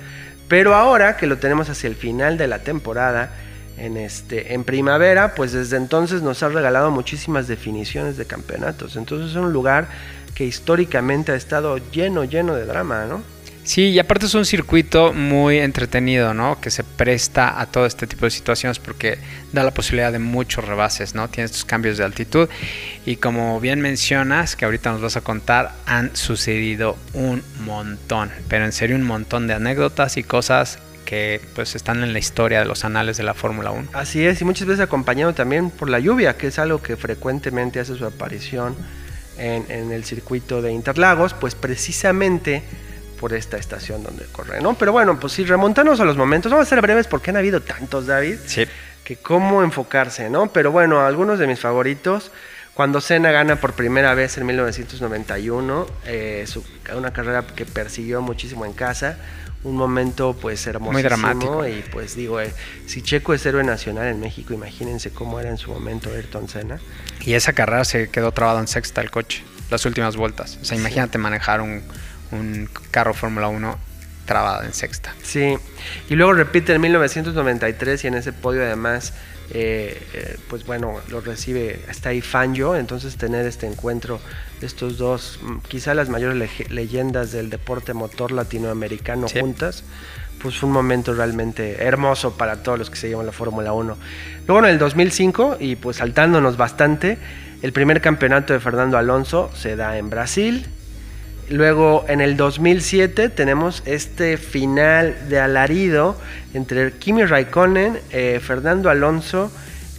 Pero 0.50 0.76
ahora 0.76 1.16
que 1.16 1.26
lo 1.26 1.38
tenemos 1.38 1.70
hacia 1.70 1.88
el 1.88 1.96
final 1.96 2.38
de 2.38 2.48
la 2.48 2.60
temporada, 2.60 3.32
en, 3.80 3.98
este, 3.98 4.54
en 4.54 4.64
primavera, 4.64 5.36
pues 5.36 5.52
desde 5.52 5.78
entonces 5.78 6.22
nos 6.22 6.44
ha 6.44 6.50
regalado 6.50 6.92
muchísimas 6.92 7.48
definiciones 7.48 8.18
de 8.18 8.26
campeonatos. 8.26 8.96
Entonces 8.96 9.32
es 9.32 9.36
un 9.36 9.54
lugar 9.54 9.88
que 10.36 10.46
históricamente 10.46 11.32
ha 11.32 11.36
estado 11.36 11.78
lleno, 11.92 12.24
lleno 12.24 12.56
de 12.56 12.66
drama, 12.66 13.06
¿no? 13.06 13.22
Sí, 13.64 13.90
y 13.90 14.00
aparte 14.00 14.26
es 14.26 14.34
un 14.34 14.46
circuito 14.46 15.14
muy 15.14 15.60
entretenido, 15.60 16.34
¿no? 16.34 16.60
Que 16.60 16.72
se 16.72 16.84
presta 16.84 17.60
a 17.60 17.68
todo 17.68 17.86
este 17.86 18.08
tipo 18.08 18.26
de 18.26 18.32
situaciones 18.32 18.80
porque 18.80 19.20
da 19.52 19.64
la 19.64 19.72
posibilidad 19.72 20.12
de 20.12 20.18
muchos 20.18 20.66
rebases, 20.66 21.14
¿no? 21.14 21.28
Tiene 21.28 21.46
estos 21.46 21.66
cambios 21.66 21.98
de 21.98 22.04
altitud 22.04 22.50
y 23.06 23.18
como 23.18 23.60
bien 23.60 23.80
mencionas, 23.80 24.56
que 24.56 24.66
ahorita 24.66 24.92
nos 24.92 25.02
vas 25.02 25.18
a 25.18 25.22
contar, 25.22 25.74
han 25.86 26.16
sucedido 26.16 26.98
un 27.14 27.44
montón, 27.64 28.32
pero 28.48 28.66
en 28.66 28.72
serio 28.72 28.96
un 28.96 29.04
montón 29.04 29.46
de 29.46 29.54
anécdotas 29.54 30.18
y 30.18 30.24
cosas 30.24 30.80
que 31.10 31.42
pues 31.56 31.74
están 31.74 32.04
en 32.04 32.14
la 32.14 32.20
historia 32.20 32.60
de 32.60 32.66
los 32.66 32.86
anales 32.86 33.18
de 33.18 33.24
la 33.24 33.34
Fórmula 33.34 33.72
1. 33.72 33.90
Así 33.94 34.24
es, 34.24 34.40
y 34.42 34.46
muchas 34.46 34.68
veces 34.68 34.84
acompañado 34.84 35.34
también 35.34 35.72
por 35.72 35.90
la 35.90 35.98
lluvia, 35.98 36.38
que 36.38 36.46
es 36.48 36.60
algo 36.60 36.84
que 36.84 36.98
frecuentemente 36.98 37.80
hace 37.80 37.96
su 37.96 38.06
aparición 38.06 38.76
en, 39.40 39.92
el 39.92 40.04
circuito 40.04 40.62
de 40.62 40.72
Interlagos, 40.72 41.34
pues 41.34 41.56
precisamente 41.56 42.62
por 43.20 43.34
esta 43.34 43.58
estación 43.58 44.04
donde 44.04 44.26
corre, 44.32 44.62
¿no? 44.62 44.76
Pero 44.76 44.92
bueno, 44.92 45.20
pues 45.20 45.34
si 45.34 45.46
remontamos 45.46 46.00
a 46.00 46.06
los 46.06 46.16
momentos, 46.16 46.52
vamos 46.52 46.68
a 46.68 46.70
ser 46.70 46.80
breves 46.82 47.08
porque 47.08 47.32
han 47.32 47.38
habido 47.38 47.60
tantos, 47.62 48.06
David, 48.06 48.36
Sí. 48.46 48.66
que 49.04 49.16
cómo 49.16 49.64
enfocarse, 49.64 50.30
¿no? 50.30 50.54
Pero 50.54 50.72
bueno, 50.72 51.02
algunos 51.04 51.40
de 51.40 51.48
mis 51.48 51.60
favoritos, 51.60 52.32
cuando 52.76 53.02
Senna 53.02 53.32
gana 53.32 53.56
por 53.56 53.74
primera 53.74 54.14
vez 54.14 54.38
en 54.38 54.46
1991, 54.46 55.88
eh, 56.06 56.46
su- 56.48 56.64
una 56.96 57.12
carrera 57.12 57.46
que 57.56 57.66
persiguió 57.66 58.22
muchísimo 58.22 58.64
en 58.66 58.74
casa, 58.74 59.18
un 59.64 59.76
momento 59.76 60.36
pues 60.40 60.66
hermosísimo 60.68 61.10
dramático. 61.10 61.68
y 61.68 61.84
pues 61.92 62.16
digo, 62.16 62.40
eh, 62.40 62.54
si 62.86 63.02
Checo 63.02 63.34
es 63.34 63.46
héroe 63.46 63.64
nacional 63.64 64.08
en 64.08 64.20
México, 64.20 64.54
imagínense 64.54 65.12
cómo 65.12 65.40
era 65.40 65.50
en 65.50 65.58
su 65.58 65.72
momento 65.72 66.10
Ayrton 66.10 66.48
Senna. 66.48 66.80
Y 67.22 67.34
esa 67.34 67.54
carrera 67.54 67.84
se 67.84 68.10
quedó 68.10 68.32
trabado 68.32 68.60
en 68.60 68.68
sexta 68.68 69.02
el 69.02 69.12
coche, 69.12 69.44
las 69.70 69.86
últimas 69.86 70.16
vueltas. 70.16 70.58
O 70.62 70.66
sea, 70.66 70.78
imagínate 70.78 71.18
manejar 71.18 71.62
un, 71.62 71.84
un 72.32 72.70
carro 72.92 73.14
Fórmula 73.14 73.50
1 73.50 73.89
trabado 74.30 74.64
en 74.64 74.74
sexta. 74.74 75.14
Sí, 75.24 75.58
y 76.10 76.16
luego 76.16 76.34
repite 76.34 76.74
en 76.74 76.82
1993 76.82 78.04
y 78.04 78.08
en 78.08 78.14
ese 78.14 78.32
podio 78.32 78.62
además, 78.64 79.14
eh, 79.52 80.00
eh, 80.14 80.38
pues 80.48 80.66
bueno, 80.66 81.00
lo 81.10 81.20
recibe, 81.22 81.82
está 81.90 82.10
ahí 82.10 82.22
Fangio, 82.22 82.76
entonces 82.76 83.18
tener 83.18 83.48
este 83.48 83.66
encuentro 83.66 84.20
de 84.62 84.68
estos 84.68 84.98
dos, 85.00 85.40
mm, 85.42 85.58
quizá 85.68 85.96
las 85.96 86.10
mayores 86.10 86.38
lege- 86.38 86.70
leyendas 86.70 87.32
del 87.32 87.50
deporte 87.50 87.94
motor 87.96 88.32
latinoamericano 88.32 89.28
Sí. 89.28 89.40
juntas, 89.40 89.84
pues 90.42 90.56
fue 90.58 90.68
un 90.68 90.74
momento 90.74 91.14
realmente 91.16 91.84
hermoso 91.84 92.38
para 92.38 92.62
todos 92.62 92.78
los 92.78 92.90
que 92.92 92.98
seguimos 92.98 93.26
la 93.26 93.32
Fórmula 93.32 93.74
1. 93.74 93.98
Luego 94.48 94.64
en 94.64 94.70
el 94.72 94.78
2005, 94.80 95.58
y 95.60 95.76
pues 95.76 95.98
saltándonos 95.98 96.56
bastante, 96.56 97.18
el 97.64 97.74
primer 97.74 98.00
campeonato 98.00 98.54
de 98.54 98.60
Fernando 98.60 98.98
Alonso 98.98 99.50
se 99.56 99.76
da 99.76 99.98
en 99.98 100.10
Brasil, 100.12 100.68
Luego 101.50 102.06
en 102.08 102.22
el 102.22 102.38
2007 102.38 103.30
tenemos 103.30 103.82
este 103.86 104.38
final 104.38 105.18
de 105.30 105.40
alarido 105.40 106.16
entre 106.54 106.92
Kimi 106.94 107.26
Raikkonen, 107.26 108.00
eh, 108.12 108.40
Fernando 108.40 108.88
Alonso 108.92 109.52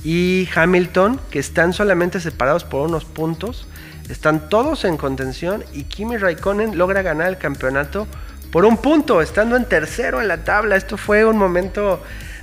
y 0.05 0.49
Hamilton, 0.55 1.21
que 1.29 1.41
están 1.41 1.73
solamente 1.73 2.21
separados 2.21 2.63
por 2.63 2.89
unos 2.89 3.05
puntos. 3.05 3.67
Están 4.09 4.49
todos 4.49 4.85
en 4.85 4.97
contención 4.97 5.65
y 5.73 5.85
Kimi 5.85 6.19
Raikkonen 6.19 6.79
logra 6.79 7.03
ganar 7.03 7.27
el 7.27 7.39
campeonato 7.39 8.07
por 8.53 8.65
un 8.65 8.77
punto, 8.77 9.21
estando 9.21 9.57
en 9.57 9.65
tercero 9.65 10.21
en 10.21 10.29
la 10.29 10.45
tabla. 10.45 10.77
Esto 10.77 10.97
fue 10.97 11.25
un 11.25 11.37
momento 11.37 12.01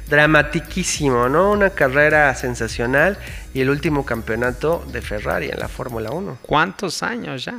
dramatiquísimo, 0.09 1.29
¿no? 1.29 1.51
Una 1.51 1.69
carrera 1.69 2.35
sensacional 2.35 3.17
y 3.53 3.61
el 3.61 3.69
último 3.69 4.05
campeonato 4.05 4.85
de 4.91 5.01
Ferrari 5.01 5.49
en 5.49 5.59
la 5.59 5.69
Fórmula 5.69 6.11
1. 6.11 6.39
¿Cuántos 6.41 7.03
años 7.03 7.45
ya? 7.45 7.57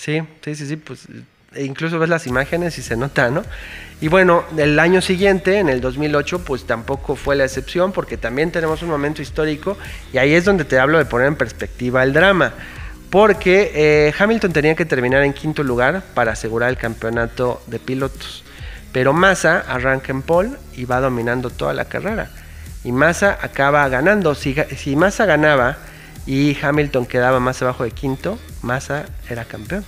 Sí, 0.00 0.22
sí, 0.42 0.54
sí, 0.54 0.66
sí, 0.66 0.76
pues 0.76 1.06
e 1.52 1.64
incluso 1.64 1.98
ves 1.98 2.08
las 2.08 2.26
imágenes 2.26 2.78
y 2.78 2.82
se 2.82 2.96
nota, 2.96 3.28
¿no? 3.28 3.42
Y 4.00 4.08
bueno, 4.08 4.44
el 4.56 4.78
año 4.78 5.02
siguiente, 5.02 5.58
en 5.58 5.68
el 5.68 5.82
2008, 5.82 6.42
pues 6.42 6.64
tampoco 6.64 7.16
fue 7.16 7.36
la 7.36 7.44
excepción 7.44 7.92
porque 7.92 8.16
también 8.16 8.50
tenemos 8.50 8.82
un 8.82 8.88
momento 8.88 9.20
histórico 9.20 9.76
y 10.10 10.16
ahí 10.16 10.32
es 10.32 10.46
donde 10.46 10.64
te 10.64 10.78
hablo 10.78 10.96
de 10.96 11.04
poner 11.04 11.26
en 11.26 11.36
perspectiva 11.36 12.02
el 12.02 12.14
drama. 12.14 12.54
Porque 13.10 13.72
eh, 13.74 14.14
Hamilton 14.18 14.54
tenía 14.54 14.74
que 14.74 14.86
terminar 14.86 15.22
en 15.22 15.34
quinto 15.34 15.62
lugar 15.62 16.02
para 16.14 16.32
asegurar 16.32 16.70
el 16.70 16.78
campeonato 16.78 17.60
de 17.66 17.78
pilotos. 17.78 18.42
Pero 18.92 19.12
Massa 19.12 19.64
arranca 19.68 20.12
en 20.12 20.22
pole 20.22 20.52
y 20.76 20.86
va 20.86 21.00
dominando 21.00 21.50
toda 21.50 21.74
la 21.74 21.84
carrera. 21.84 22.30
Y 22.84 22.92
Massa 22.92 23.38
acaba 23.42 23.86
ganando. 23.90 24.34
Si, 24.34 24.56
si 24.78 24.96
Massa 24.96 25.26
ganaba 25.26 25.76
y 26.24 26.56
Hamilton 26.62 27.04
quedaba 27.04 27.38
más 27.38 27.60
abajo 27.60 27.84
de 27.84 27.90
quinto, 27.90 28.38
Massa 28.62 29.06
era 29.28 29.44
campeón. 29.44 29.84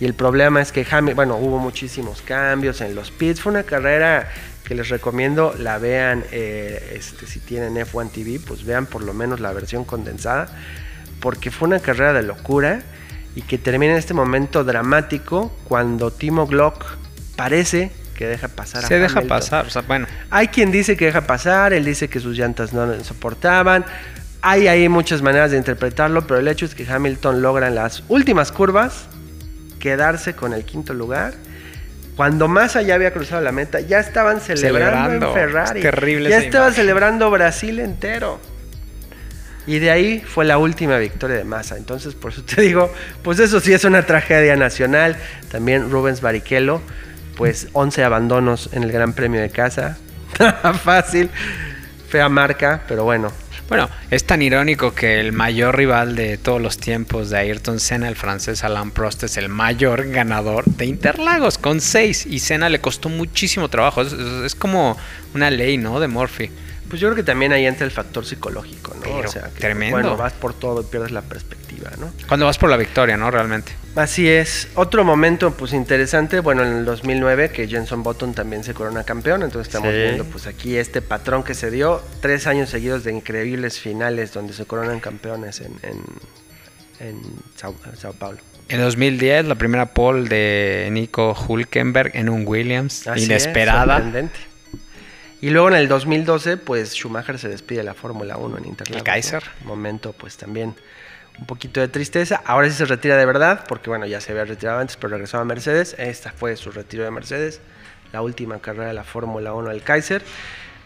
Y 0.00 0.04
el 0.04 0.14
problema 0.14 0.60
es 0.60 0.70
que 0.70 0.86
Hamilton, 0.88 1.16
bueno, 1.16 1.36
hubo 1.36 1.58
muchísimos 1.58 2.22
cambios 2.22 2.80
en 2.80 2.94
los 2.94 3.10
pits. 3.10 3.40
Fue 3.40 3.50
una 3.50 3.64
carrera 3.64 4.28
que 4.64 4.74
les 4.74 4.90
recomiendo 4.90 5.54
la 5.58 5.78
vean, 5.78 6.24
eh, 6.30 6.94
este, 6.94 7.26
si 7.26 7.40
tienen 7.40 7.74
F1 7.74 8.10
TV, 8.10 8.38
pues 8.38 8.64
vean 8.64 8.86
por 8.86 9.02
lo 9.02 9.14
menos 9.14 9.40
la 9.40 9.52
versión 9.52 9.84
condensada, 9.84 10.48
porque 11.20 11.50
fue 11.50 11.68
una 11.68 11.80
carrera 11.80 12.12
de 12.12 12.22
locura 12.22 12.82
y 13.34 13.42
que 13.42 13.56
termina 13.56 13.92
en 13.92 13.98
este 13.98 14.14
momento 14.14 14.64
dramático 14.64 15.50
cuando 15.64 16.12
Timo 16.12 16.46
Glock 16.46 16.84
parece 17.34 17.90
que 18.14 18.26
deja 18.26 18.48
pasar 18.48 18.84
a 18.84 18.88
Se 18.88 18.98
deja 18.98 19.22
pasar, 19.22 19.66
o 19.66 19.70
sea, 19.70 19.82
bueno. 19.82 20.06
Hay 20.28 20.48
quien 20.48 20.70
dice 20.70 20.96
que 20.96 21.06
deja 21.06 21.22
pasar, 21.22 21.72
él 21.72 21.84
dice 21.84 22.08
que 22.08 22.20
sus 22.20 22.36
llantas 22.36 22.72
no 22.72 23.02
soportaban. 23.04 23.84
Hay 24.40 24.68
ahí 24.68 24.88
muchas 24.88 25.20
maneras 25.22 25.50
de 25.50 25.56
interpretarlo, 25.56 26.26
pero 26.26 26.38
el 26.40 26.48
hecho 26.48 26.64
es 26.64 26.74
que 26.74 26.86
Hamilton 26.88 27.42
logra 27.42 27.66
en 27.68 27.74
las 27.74 28.02
últimas 28.08 28.52
curvas 28.52 29.06
quedarse 29.80 30.34
con 30.34 30.52
el 30.52 30.64
quinto 30.64 30.94
lugar. 30.94 31.34
Cuando 32.16 32.48
Massa 32.48 32.82
ya 32.82 32.94
había 32.94 33.12
cruzado 33.12 33.42
la 33.42 33.52
meta, 33.52 33.80
ya 33.80 34.00
estaban 34.00 34.40
celebrando, 34.40 34.88
Celebrando. 34.98 35.26
en 35.28 35.34
Ferrari. 35.34 35.80
Es 35.80 35.84
terrible 35.84 36.30
ya 36.30 36.36
esa 36.38 36.46
estaba 36.46 36.66
imagen. 36.66 36.82
celebrando 36.82 37.30
Brasil 37.30 37.78
entero. 37.80 38.40
Y 39.66 39.80
de 39.80 39.90
ahí 39.90 40.20
fue 40.20 40.44
la 40.44 40.56
última 40.58 40.98
victoria 40.98 41.36
de 41.36 41.44
Massa. 41.44 41.76
Entonces, 41.76 42.14
por 42.14 42.32
eso 42.32 42.42
te 42.42 42.62
digo, 42.62 42.92
pues 43.22 43.38
eso 43.38 43.60
sí 43.60 43.72
es 43.72 43.84
una 43.84 44.02
tragedia 44.04 44.56
nacional. 44.56 45.16
También 45.50 45.90
Rubens 45.90 46.20
Barrichello, 46.20 46.80
pues 47.36 47.68
11 47.72 48.02
abandonos 48.02 48.70
en 48.72 48.82
el 48.84 48.90
Gran 48.92 49.12
Premio 49.12 49.40
de 49.40 49.50
casa. 49.50 49.98
Fácil, 50.84 51.30
fea 52.08 52.28
marca, 52.28 52.82
pero 52.88 53.04
bueno. 53.04 53.30
Bueno, 53.68 53.90
es 54.10 54.24
tan 54.24 54.40
irónico 54.40 54.94
que 54.94 55.20
el 55.20 55.32
mayor 55.32 55.76
rival 55.76 56.16
de 56.16 56.38
todos 56.38 56.60
los 56.60 56.78
tiempos 56.78 57.28
de 57.28 57.36
Ayrton 57.38 57.78
Senna, 57.80 58.08
el 58.08 58.16
francés 58.16 58.64
Alain 58.64 58.90
Prost, 58.90 59.24
es 59.24 59.36
el 59.36 59.50
mayor 59.50 60.08
ganador 60.08 60.64
de 60.64 60.86
Interlagos 60.86 61.58
con 61.58 61.82
6 61.82 62.24
y 62.26 62.38
Senna 62.38 62.70
le 62.70 62.80
costó 62.80 63.10
muchísimo 63.10 63.68
trabajo. 63.68 64.00
Es, 64.00 64.12
es- 64.14 64.44
es 64.46 64.54
como 64.54 64.96
una 65.34 65.50
ley, 65.50 65.76
¿no? 65.76 66.00
De 66.00 66.08
Murphy. 66.08 66.50
Pues 66.88 67.00
yo 67.00 67.08
creo 67.08 67.16
que 67.16 67.22
también 67.22 67.52
ahí 67.52 67.66
entra 67.66 67.84
el 67.84 67.90
factor 67.90 68.24
psicológico, 68.24 68.94
¿no? 68.94 69.02
Pero, 69.02 69.30
que, 69.30 69.60
tremendo. 69.60 69.96
Bueno, 69.96 70.16
vas 70.16 70.32
por 70.32 70.54
todo 70.54 70.80
y 70.80 70.84
pierdes 70.84 71.10
la 71.10 71.22
perspectiva, 71.22 71.90
¿no? 71.98 72.10
Cuando 72.26 72.46
vas 72.46 72.56
por 72.58 72.70
la 72.70 72.76
victoria, 72.76 73.16
¿no? 73.16 73.30
Realmente. 73.30 73.72
Así 73.94 74.28
es. 74.28 74.68
Otro 74.74 75.04
momento, 75.04 75.52
pues 75.52 75.72
interesante, 75.72 76.40
bueno, 76.40 76.62
en 76.62 76.72
el 76.78 76.84
2009, 76.84 77.50
que 77.50 77.66
Jenson 77.68 78.02
Button 78.02 78.32
también 78.32 78.62
se 78.64 78.72
corona 78.74 79.04
campeón, 79.04 79.42
entonces 79.42 79.68
estamos 79.68 79.90
Sí. 79.92 79.98
viendo, 79.98 80.24
pues 80.24 80.46
aquí 80.46 80.76
este 80.76 81.02
patrón 81.02 81.42
que 81.42 81.54
se 81.54 81.70
dio, 81.70 82.02
tres 82.20 82.46
años 82.46 82.70
seguidos 82.70 83.04
de 83.04 83.12
increíbles 83.12 83.78
finales 83.80 84.32
donde 84.32 84.52
se 84.52 84.64
coronan 84.66 85.00
campeones 85.00 85.60
en, 85.60 85.72
en, 85.82 86.02
en 87.00 87.20
Sao, 87.56 87.74
Sao 87.96 88.12
Paulo. 88.12 88.38
En 88.68 88.80
2010, 88.80 89.46
la 89.46 89.54
primera 89.54 89.86
pole 89.86 90.28
de 90.28 90.88
Nico 90.92 91.34
Hulkenberg 91.48 92.12
en 92.14 92.28
un 92.28 92.46
Williams, 92.46 93.06
Así 93.06 93.20
es, 93.22 93.26
inesperada. 93.26 93.94
sorprendente. 93.94 94.38
Y 95.40 95.50
luego 95.50 95.68
en 95.68 95.76
el 95.76 95.86
2012, 95.86 96.56
pues 96.56 96.94
Schumacher 96.94 97.38
se 97.38 97.48
despide 97.48 97.78
de 97.78 97.84
la 97.84 97.94
Fórmula 97.94 98.36
1 98.36 98.58
en 98.58 98.64
Interlagos. 98.66 98.98
El 98.98 99.04
Kaiser. 99.04 99.42
¿no? 99.60 99.68
Momento, 99.68 100.12
pues 100.12 100.36
también 100.36 100.74
un 101.38 101.46
poquito 101.46 101.80
de 101.80 101.86
tristeza. 101.86 102.42
Ahora 102.44 102.68
sí 102.68 102.74
se 102.74 102.84
retira 102.84 103.16
de 103.16 103.24
verdad, 103.24 103.64
porque 103.68 103.88
bueno, 103.88 104.06
ya 104.06 104.20
se 104.20 104.32
había 104.32 104.44
retirado 104.44 104.80
antes, 104.80 104.96
pero 104.96 105.12
regresó 105.12 105.38
a 105.38 105.44
Mercedes. 105.44 105.94
Esta 105.98 106.32
fue 106.32 106.56
su 106.56 106.72
retiro 106.72 107.04
de 107.04 107.12
Mercedes, 107.12 107.60
la 108.12 108.20
última 108.22 108.58
carrera 108.58 108.88
de 108.88 108.94
la 108.94 109.04
Fórmula 109.04 109.54
1 109.54 109.68
del 109.68 109.82
Kaiser. 109.82 110.22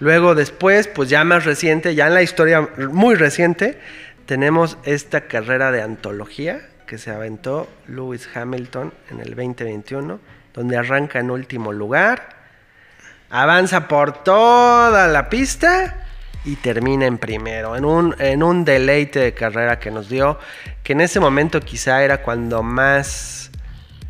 Luego 0.00 0.34
después, 0.34 0.86
pues 0.86 1.08
ya 1.08 1.24
más 1.24 1.46
reciente, 1.46 1.94
ya 1.94 2.08
en 2.08 2.14
la 2.14 2.22
historia 2.22 2.68
muy 2.90 3.14
reciente, 3.14 3.78
tenemos 4.26 4.76
esta 4.84 5.22
carrera 5.22 5.72
de 5.72 5.80
antología 5.80 6.68
que 6.86 6.98
se 6.98 7.10
aventó 7.10 7.70
Lewis 7.88 8.28
Hamilton 8.34 8.92
en 9.10 9.20
el 9.20 9.34
2021, 9.34 10.20
donde 10.52 10.76
arranca 10.76 11.20
en 11.20 11.30
último 11.30 11.72
lugar 11.72 12.41
avanza 13.32 13.88
por 13.88 14.22
toda 14.22 15.08
la 15.08 15.30
pista 15.30 15.96
y 16.44 16.56
termina 16.56 17.06
en 17.06 17.16
primero, 17.16 17.74
en 17.76 17.86
un, 17.86 18.14
en 18.18 18.42
un 18.42 18.64
deleite 18.64 19.20
de 19.20 19.32
carrera 19.32 19.78
que 19.78 19.90
nos 19.90 20.10
dio, 20.10 20.38
que 20.82 20.92
en 20.92 21.00
ese 21.00 21.18
momento 21.18 21.58
quizá 21.60 22.04
era 22.04 22.22
cuando 22.22 22.62
más, 22.62 23.50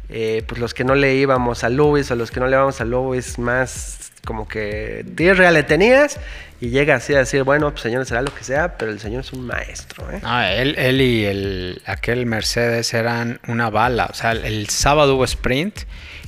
eh, 0.08 0.42
pues 0.48 0.60
los 0.60 0.74
que 0.74 0.82
no 0.82 0.96
le 0.96 1.14
íbamos 1.14 1.62
a 1.62 1.68
Lewis 1.68 2.10
o 2.10 2.16
los 2.16 2.32
que 2.32 2.40
no 2.40 2.48
le 2.48 2.56
íbamos 2.56 2.80
a 2.80 2.84
Lewis, 2.84 3.38
más 3.38 4.10
como 4.24 4.48
que 4.48 5.04
tierra 5.16 5.50
le 5.52 5.62
tenías 5.62 6.18
y 6.60 6.70
llega 6.70 6.96
así 6.96 7.14
a 7.14 7.18
decir, 7.18 7.44
bueno, 7.44 7.70
pues 7.70 7.82
señor 7.82 8.04
será 8.06 8.22
lo 8.22 8.34
que 8.34 8.42
sea, 8.42 8.76
pero 8.76 8.90
el 8.90 8.98
señor 8.98 9.20
es 9.20 9.32
un 9.32 9.46
maestro. 9.46 10.10
¿eh? 10.10 10.20
Ah, 10.24 10.50
él, 10.52 10.74
él 10.78 11.00
y 11.00 11.24
el, 11.26 11.82
aquel 11.86 12.26
Mercedes 12.26 12.92
eran 12.92 13.38
una 13.46 13.70
bala. 13.70 14.06
O 14.10 14.14
sea, 14.14 14.32
el, 14.32 14.44
el 14.44 14.68
sábado 14.68 15.14
hubo 15.14 15.24
sprint 15.24 15.80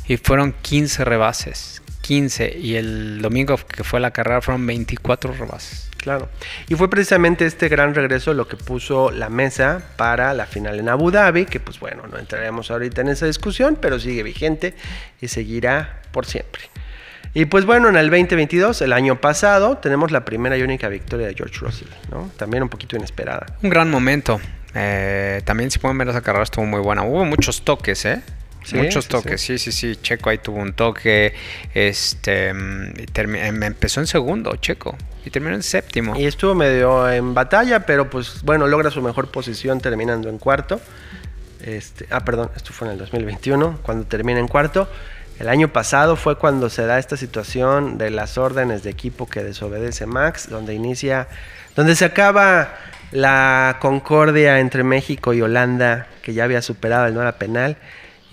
y 0.06 0.16
fueron 0.16 0.52
15 0.52 1.04
rebases. 1.04 1.83
15. 2.04 2.58
Y 2.58 2.76
el 2.76 3.22
domingo 3.22 3.56
que 3.56 3.82
fue 3.82 3.98
la 3.98 4.10
carrera 4.10 4.42
fueron 4.42 4.66
24 4.66 5.32
rebases. 5.32 5.88
Claro. 5.96 6.28
Y 6.68 6.74
fue 6.74 6.90
precisamente 6.90 7.46
este 7.46 7.68
gran 7.68 7.94
regreso 7.94 8.34
lo 8.34 8.46
que 8.46 8.58
puso 8.58 9.10
la 9.10 9.30
mesa 9.30 9.82
para 9.96 10.34
la 10.34 10.44
final 10.44 10.78
en 10.78 10.90
Abu 10.90 11.10
Dhabi, 11.10 11.46
que 11.46 11.60
pues 11.60 11.80
bueno, 11.80 12.06
no 12.06 12.18
entraremos 12.18 12.70
ahorita 12.70 13.00
en 13.00 13.08
esa 13.08 13.24
discusión, 13.24 13.78
pero 13.80 13.98
sigue 13.98 14.22
vigente 14.22 14.74
y 15.22 15.28
seguirá 15.28 16.02
por 16.12 16.26
siempre. 16.26 16.60
Y 17.32 17.46
pues 17.46 17.64
bueno, 17.64 17.88
en 17.88 17.96
el 17.96 18.10
2022, 18.10 18.82
el 18.82 18.92
año 18.92 19.18
pasado, 19.20 19.78
tenemos 19.78 20.12
la 20.12 20.26
primera 20.26 20.58
y 20.58 20.62
única 20.62 20.88
victoria 20.88 21.26
de 21.26 21.34
George 21.34 21.56
Russell, 21.58 21.88
¿no? 22.10 22.30
También 22.36 22.62
un 22.62 22.68
poquito 22.68 22.96
inesperada. 22.96 23.46
Un 23.62 23.70
gran 23.70 23.90
momento. 23.90 24.40
Eh, 24.74 25.40
también 25.46 25.70
si 25.70 25.78
pueden 25.78 25.96
ver 25.96 26.08
esa 26.08 26.20
carrera 26.20 26.44
estuvo 26.44 26.66
muy 26.66 26.80
buena. 26.80 27.02
Hubo 27.02 27.24
muchos 27.24 27.62
toques, 27.62 28.04
¿eh? 28.04 28.20
Muchos 28.72 29.08
toques, 29.08 29.40
sí. 29.40 29.58
sí, 29.58 29.72
sí, 29.72 29.96
Checo 29.96 30.30
ahí 30.30 30.38
tuvo 30.38 30.58
un 30.58 30.72
toque. 30.72 31.34
Este 31.74 32.48
em, 32.48 33.62
empezó 33.62 34.00
en 34.00 34.06
segundo, 34.06 34.56
Checo. 34.56 34.96
Y 35.24 35.30
terminó 35.30 35.54
en 35.54 35.62
séptimo. 35.62 36.18
Y 36.18 36.26
estuvo 36.26 36.54
medio 36.54 37.10
en 37.10 37.34
batalla, 37.34 37.86
pero 37.86 38.10
pues 38.10 38.42
bueno, 38.42 38.66
logra 38.66 38.90
su 38.90 39.02
mejor 39.02 39.30
posición 39.30 39.80
terminando 39.80 40.28
en 40.28 40.38
cuarto. 40.38 40.80
Este, 41.62 42.06
ah, 42.10 42.20
perdón, 42.20 42.50
esto 42.56 42.72
fue 42.72 42.88
en 42.88 42.92
el 42.92 42.98
2021, 42.98 43.78
cuando 43.82 44.06
termina 44.06 44.38
en 44.38 44.48
cuarto. 44.48 44.88
El 45.38 45.48
año 45.48 45.68
pasado 45.72 46.16
fue 46.16 46.36
cuando 46.36 46.70
se 46.70 46.86
da 46.86 46.98
esta 46.98 47.16
situación 47.16 47.98
de 47.98 48.10
las 48.10 48.38
órdenes 48.38 48.82
de 48.82 48.90
equipo 48.90 49.26
que 49.28 49.42
desobedece 49.42 50.06
Max, 50.06 50.48
donde 50.48 50.74
inicia, 50.74 51.26
donde 51.74 51.96
se 51.96 52.04
acaba 52.04 52.74
la 53.10 53.78
concordia 53.80 54.60
entre 54.60 54.84
México 54.84 55.32
y 55.34 55.40
Holanda, 55.40 56.06
que 56.22 56.34
ya 56.34 56.44
había 56.44 56.62
superado 56.62 57.06
el 57.06 57.14
no 57.14 57.22
era 57.22 57.38
penal, 57.38 57.76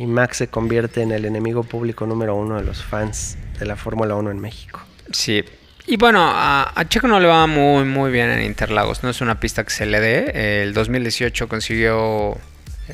y 0.02 0.08
Max 0.08 0.38
se 0.38 0.48
convierte 0.48 1.04
en 1.04 1.12
el 1.12 1.26
enemigo 1.26 1.64
público 1.64 2.08
número 2.08 2.34
uno 2.34 2.56
de 2.56 2.64
los 2.64 2.84
fans 2.84 3.38
de 3.60 3.68
la 3.68 3.76
Fórmula 3.76 4.16
1 4.16 4.32
en 4.32 4.40
México. 4.40 4.82
Sí. 5.12 5.44
Y 5.86 5.98
bueno, 5.98 6.22
a, 6.24 6.74
Checo 6.90 7.08
no 7.08 7.20
le 7.20 7.28
va 7.28 7.46
muy, 7.46 7.84
muy 7.86 8.12
bien 8.12 8.32
en 8.32 8.42
Interlagos. 8.42 9.04
No 9.04 9.12
es 9.12 9.22
una 9.22 9.40
pista 9.40 9.64
que 9.64 9.70
se 9.70 9.86
le 9.86 10.00
dé. 10.00 10.64
El 10.64 10.74
2018 10.74 11.48
consiguió 11.48 12.36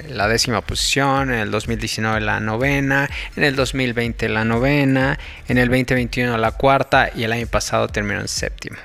la 0.09 0.27
décima 0.27 0.59
posición, 0.59 1.31
en 1.31 1.39
el 1.39 1.49
2019 1.49 2.19
la 2.19 2.41
novena, 2.41 3.09
en 3.37 3.45
el 3.45 3.55
2020 3.55 4.27
la 4.27 4.43
novena, 4.43 5.17
en 5.47 5.57
el 5.57 5.69
2021 5.69 6.37
la 6.37 6.51
cuarta 6.51 7.09
y 7.15 7.23
el 7.23 7.31
año 7.31 7.47
pasado 7.47 7.87
terminó 7.87 8.19
en 8.19 8.27
séptimo. 8.27 8.75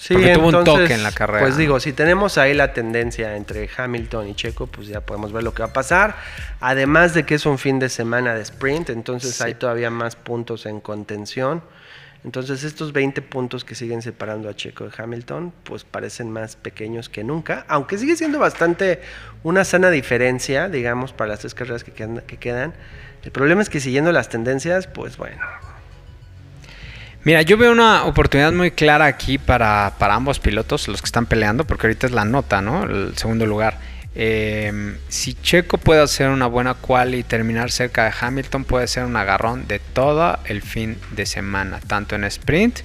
Sí, 0.00 0.14
Porque 0.14 0.32
tuvo 0.32 0.48
un 0.48 0.64
toque 0.64 0.94
en 0.94 1.02
la 1.02 1.12
carrera. 1.12 1.40
Pues 1.40 1.58
digo, 1.58 1.78
si 1.78 1.92
tenemos 1.92 2.38
ahí 2.38 2.54
la 2.54 2.72
tendencia 2.72 3.36
entre 3.36 3.68
Hamilton 3.76 4.28
y 4.28 4.34
Checo, 4.34 4.66
pues 4.66 4.88
ya 4.88 5.02
podemos 5.02 5.30
ver 5.30 5.42
lo 5.42 5.52
que 5.52 5.62
va 5.62 5.68
a 5.68 5.72
pasar. 5.74 6.16
Además 6.58 7.12
de 7.12 7.26
que 7.26 7.34
es 7.34 7.44
un 7.44 7.58
fin 7.58 7.78
de 7.78 7.90
semana 7.90 8.34
de 8.34 8.40
sprint, 8.40 8.88
entonces 8.88 9.38
hay 9.42 9.52
todavía 9.52 9.90
más 9.90 10.16
puntos 10.16 10.64
en 10.64 10.80
contención. 10.80 11.62
Entonces 12.24 12.64
estos 12.64 12.94
20 12.94 13.20
puntos 13.20 13.62
que 13.62 13.74
siguen 13.74 14.00
separando 14.00 14.48
a 14.48 14.56
Checo 14.56 14.84
de 14.88 14.90
Hamilton, 14.96 15.52
pues 15.64 15.84
parecen 15.84 16.30
más 16.30 16.56
pequeños 16.56 17.10
que 17.10 17.22
nunca, 17.22 17.66
aunque 17.68 17.98
sigue 17.98 18.16
siendo 18.16 18.38
bastante 18.38 19.02
una 19.42 19.64
sana 19.64 19.90
diferencia, 19.90 20.70
digamos, 20.70 21.12
para 21.12 21.28
las 21.32 21.40
tres 21.40 21.54
carreras 21.54 21.84
que 21.84 21.92
quedan. 21.92 22.72
El 23.22 23.32
problema 23.32 23.60
es 23.60 23.68
que 23.68 23.80
siguiendo 23.80 24.12
las 24.12 24.30
tendencias, 24.30 24.86
pues 24.86 25.18
bueno. 25.18 25.42
Mira, 27.22 27.42
yo 27.42 27.58
veo 27.58 27.70
una 27.70 28.04
oportunidad 28.04 28.50
muy 28.52 28.70
clara 28.70 29.04
aquí 29.04 29.36
para, 29.36 29.92
para 29.98 30.14
ambos 30.14 30.38
pilotos, 30.38 30.88
los 30.88 31.02
que 31.02 31.06
están 31.06 31.26
peleando, 31.26 31.64
porque 31.64 31.86
ahorita 31.86 32.06
es 32.06 32.12
la 32.12 32.24
nota, 32.24 32.62
¿no? 32.62 32.84
El 32.84 33.16
segundo 33.18 33.44
lugar. 33.44 33.78
Em, 34.14 34.96
si 35.08 35.34
Checo 35.34 35.76
puede 35.78 36.00
hacer 36.00 36.30
una 36.30 36.46
buena 36.46 36.74
quali 36.74 37.18
y 37.18 37.22
terminar 37.22 37.70
cerca 37.70 38.04
de 38.04 38.12
Hamilton, 38.18 38.64
puede 38.64 38.86
ser 38.88 39.04
un 39.04 39.16
agarrón 39.16 39.68
de 39.68 39.78
todo 39.78 40.38
el 40.46 40.62
fin 40.62 40.98
de 41.10 41.26
semana, 41.26 41.78
tanto 41.86 42.16
en 42.16 42.24
sprint 42.24 42.80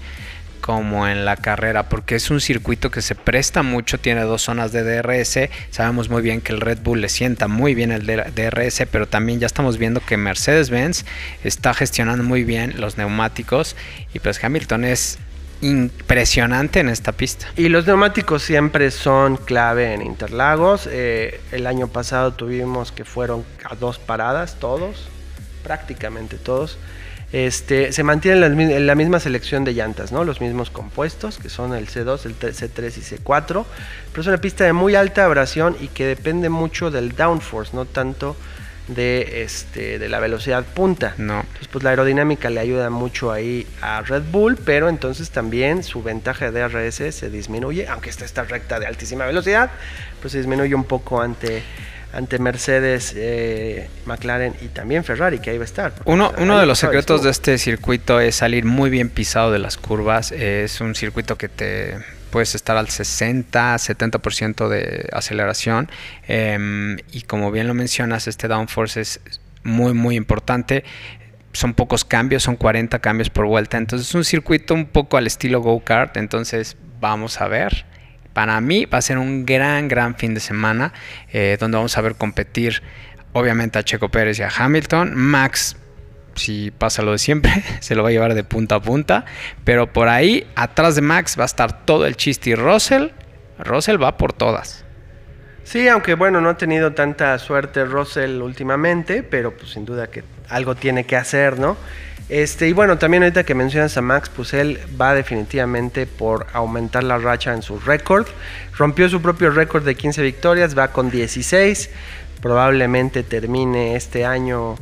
como 0.66 1.08
en 1.08 1.26
la 1.26 1.36
carrera, 1.36 1.90
porque 1.90 2.16
es 2.16 2.32
un 2.32 2.42
circuito 2.42 2.90
que 2.90 3.04
se 3.04 3.14
presta 3.14 3.62
mucho, 3.62 4.00
tiene 4.00 4.22
dos 4.22 4.42
zonas 4.42 4.72
de 4.72 4.82
DRS, 4.82 5.52
sabemos 5.70 6.10
muy 6.10 6.24
bien 6.24 6.42
que 6.42 6.54
el 6.54 6.60
Red 6.60 6.80
Bull 6.82 7.02
le 7.02 7.10
sienta 7.10 7.48
muy 7.48 7.76
bien 7.76 7.92
el 7.92 8.08
DRS, 8.08 8.88
pero 8.92 9.08
también 9.08 9.40
ya 9.40 9.46
estamos 9.46 9.78
viendo 9.78 10.02
que 10.02 10.18
Mercedes-Benz 10.18 11.06
está 11.44 11.76
gestionando 11.76 12.24
muy 12.24 12.44
bien 12.44 12.82
los 12.82 12.98
neumáticos 12.98 13.76
y 14.12 14.18
pues 14.18 14.44
Hamilton 14.44 14.86
es 14.86 15.20
impresionante 15.62 16.80
en 16.80 16.90
esta 16.90 17.12
pista. 17.12 17.46
Y 17.56 17.70
los 17.70 17.86
neumáticos 17.86 18.42
siempre 18.42 18.90
son 18.90 19.38
clave 19.38 19.94
en 19.94 20.02
Interlagos. 20.02 20.90
Eh, 20.92 21.42
el 21.52 21.68
año 21.68 21.90
pasado 21.90 22.34
tuvimos 22.34 22.92
que 22.92 23.06
fueron 23.06 23.46
a 23.70 23.76
dos 23.76 24.00
paradas 24.00 24.56
todos, 24.60 25.10
prácticamente 25.64 26.38
todos. 26.38 26.80
Este, 27.36 27.92
se 27.92 28.02
mantiene 28.04 28.46
en 28.46 28.88
la, 28.88 28.96
misma 28.96 29.20
selección 29.20 29.66
de 29.66 29.74
llantas, 29.74 30.14
¿no? 30.14 30.24
Los 30.24 30.40
mismos 30.40 30.70
compuestos, 30.70 31.38
que 31.38 31.50
son 31.50 31.74
el 31.74 31.90
C2, 31.90 32.26
el 32.28 32.40
C3 32.40 32.98
y 32.98 33.02
C4. 33.02 33.66
Pero 34.12 34.22
es 34.22 34.28
una 34.28 34.38
pista 34.38 34.64
de 34.64 34.72
muy 34.72 34.96
alta 34.96 35.26
abrasión 35.26 35.76
y 35.82 35.90
que 35.90 36.06
depende 36.06 36.48
mucho 36.48 36.92
del 36.92 37.14
downforce, 37.14 37.76
no 37.76 37.84
tanto 37.84 38.38
de, 38.88 39.44
este, 39.44 40.00
de 40.00 40.08
la 40.08 40.22
velocidad 40.22 40.64
punta. 40.64 41.14
No. 41.18 41.42
Entonces, 41.42 41.68
pues 41.68 41.84
la 41.84 41.90
aerodinámica 41.90 42.50
le 42.50 42.62
ayuda 42.62 42.90
mucho 42.90 43.34
ahí 43.34 43.68
a 43.82 44.02
Red 44.02 44.24
Bull, 44.32 44.56
pero 44.56 44.88
entonces 44.88 45.30
también 45.30 45.84
su 45.84 46.02
ventaja 46.02 46.50
de 46.50 46.62
DRS 46.62 47.14
se 47.14 47.30
disminuye, 47.30 47.90
aunque 47.90 48.12
está 48.12 48.24
esta 48.24 48.44
recta 48.46 48.80
de 48.80 48.88
altísima 48.88 49.26
velocidad, 49.26 49.72
pues 50.22 50.32
se 50.32 50.38
disminuye 50.38 50.74
un 50.74 50.86
poco 50.86 51.22
ante 51.22 51.64
ante 52.16 52.40
Mercedes, 52.40 53.14
eh, 53.16 53.90
McLaren 54.06 54.54
y 54.62 54.68
también 54.68 55.04
Ferrari, 55.04 55.40
que 55.40 55.50
ahí 55.50 55.58
va 55.58 55.64
a 55.64 55.66
estar. 55.66 55.94
Uno, 56.06 56.34
uno 56.38 56.58
de 56.58 56.66
los 56.66 56.80
secretos 56.80 57.24
de 57.24 57.30
este 57.30 57.58
circuito 57.58 58.20
es 58.20 58.36
salir 58.36 58.66
muy 58.66 58.90
bien 58.90 59.10
pisado 59.10 59.52
de 59.52 59.60
las 59.60 59.78
curvas. 59.78 60.32
Es 60.32 60.80
un 60.80 60.96
circuito 60.96 61.38
que 61.38 61.50
te 61.50 61.98
puedes 62.32 62.56
estar 62.56 62.78
al 62.78 62.90
60, 62.90 63.76
70% 63.76 64.70
de 64.70 65.10
aceleración. 65.12 65.90
Em, 66.28 66.98
y 67.12 67.22
como 67.22 67.52
bien 67.52 67.68
lo 67.68 67.74
mencionas, 67.74 68.28
este 68.28 68.48
downforce 68.48 69.02
es 69.02 69.22
muy, 69.64 69.94
muy 69.94 70.16
importante. 70.16 70.84
Son 71.52 71.74
pocos 71.74 72.06
cambios, 72.06 72.44
son 72.44 72.56
40 72.56 73.00
cambios 73.00 73.30
por 73.30 73.46
vuelta. 73.46 73.78
Entonces 73.78 74.08
es 74.08 74.16
un 74.16 74.26
circuito 74.26 74.74
un 74.74 74.86
poco 74.86 75.18
al 75.18 75.28
estilo 75.28 75.62
go-kart. 75.62 76.18
Entonces 76.18 76.78
vamos 77.00 77.42
a 77.42 77.48
ver. 77.48 77.86
Para 78.36 78.60
mí 78.60 78.84
va 78.84 78.98
a 78.98 79.02
ser 79.02 79.18
un 79.18 79.46
gran, 79.46 79.88
gran 79.88 80.16
fin 80.16 80.34
de 80.34 80.42
semana 80.42 80.92
eh, 81.32 81.56
donde 81.58 81.78
vamos 81.78 81.98
a 81.98 82.02
ver 82.02 82.16
competir 82.16 82.84
obviamente 83.32 83.80
a 83.80 83.84
Checo 83.84 84.10
Pérez 84.10 84.38
y 84.40 84.44
a 84.44 84.50
Hamilton. 84.56 85.16
Max 85.16 85.78
si 86.36 86.70
pasa 86.70 87.02
lo 87.02 87.14
de 87.14 87.18
siempre, 87.18 87.64
se 87.80 87.96
lo 87.96 88.04
va 88.04 88.10
a 88.10 88.12
llevar 88.12 88.34
de 88.34 88.44
punta 88.44 88.76
a 88.76 88.82
punta. 88.82 89.24
Pero 89.64 89.94
por 89.94 90.10
ahí, 90.10 90.46
atrás 90.56 90.96
de 90.96 91.02
Max, 91.02 91.40
va 91.40 91.44
a 91.44 91.46
estar 91.46 91.86
todo 91.86 92.06
el 92.06 92.18
chiste 92.18 92.50
y 92.50 92.56
Russell. 92.56 93.12
Russell 93.58 94.02
va 94.02 94.18
por 94.18 94.34
todas. 94.34 94.84
Sí, 95.64 95.88
aunque 95.88 96.14
bueno, 96.14 96.42
no 96.42 96.50
ha 96.50 96.58
tenido 96.58 96.92
tanta 96.92 97.40
suerte 97.40 97.86
Russell 97.86 98.42
últimamente, 98.42 99.24
pero 99.24 99.56
pues 99.56 99.72
sin 99.72 99.86
duda 99.86 100.08
que 100.08 100.26
algo 100.50 100.76
tiene 100.76 101.06
que 101.06 101.16
hacer, 101.16 101.58
¿no? 101.58 101.78
Este, 102.28 102.68
y 102.68 102.74
bueno, 102.74 102.98
también 102.98 103.22
ahorita 103.24 103.44
que 103.44 103.54
mencionas 103.54 103.96
a 103.98 104.02
Max, 104.02 104.32
pues 104.36 104.54
él 104.54 104.80
va 105.00 105.14
definitivamente 105.14 106.08
por 106.08 106.48
aumentar 106.54 107.04
la 107.04 107.20
racha 107.20 107.54
en 107.54 107.62
su 107.62 107.80
récord. 107.80 108.26
Rompió 108.78 109.08
su 109.10 109.22
propio 109.22 109.52
récord 109.52 109.84
de 109.84 109.96
15 109.96 110.24
victorias, 110.24 110.78
va 110.78 110.88
con 110.88 111.12
16. 111.12 111.90
Probablemente 112.42 113.24
termine 113.24 113.96
este 113.96 114.26
año 114.26 114.76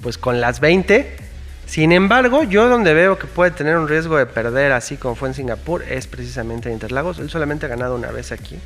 pues 0.00 0.16
con 0.16 0.40
las 0.40 0.60
20. 0.60 1.16
Sin 1.66 1.90
embargo, 1.90 2.44
yo 2.44 2.68
donde 2.68 2.94
veo 2.94 3.18
que 3.18 3.26
puede 3.26 3.50
tener 3.50 3.76
un 3.76 3.88
riesgo 3.88 4.16
de 4.16 4.26
perder, 4.26 4.70
así 4.70 4.96
como 4.96 5.16
fue 5.16 5.28
en 5.28 5.34
Singapur, 5.34 5.82
es 5.82 6.06
precisamente 6.06 6.68
en 6.68 6.74
Interlagos. 6.74 7.18
Él 7.18 7.28
solamente 7.28 7.66
ha 7.66 7.68
ganado 7.68 7.96
una 7.96 8.12
vez 8.12 8.30
aquí. 8.30 8.56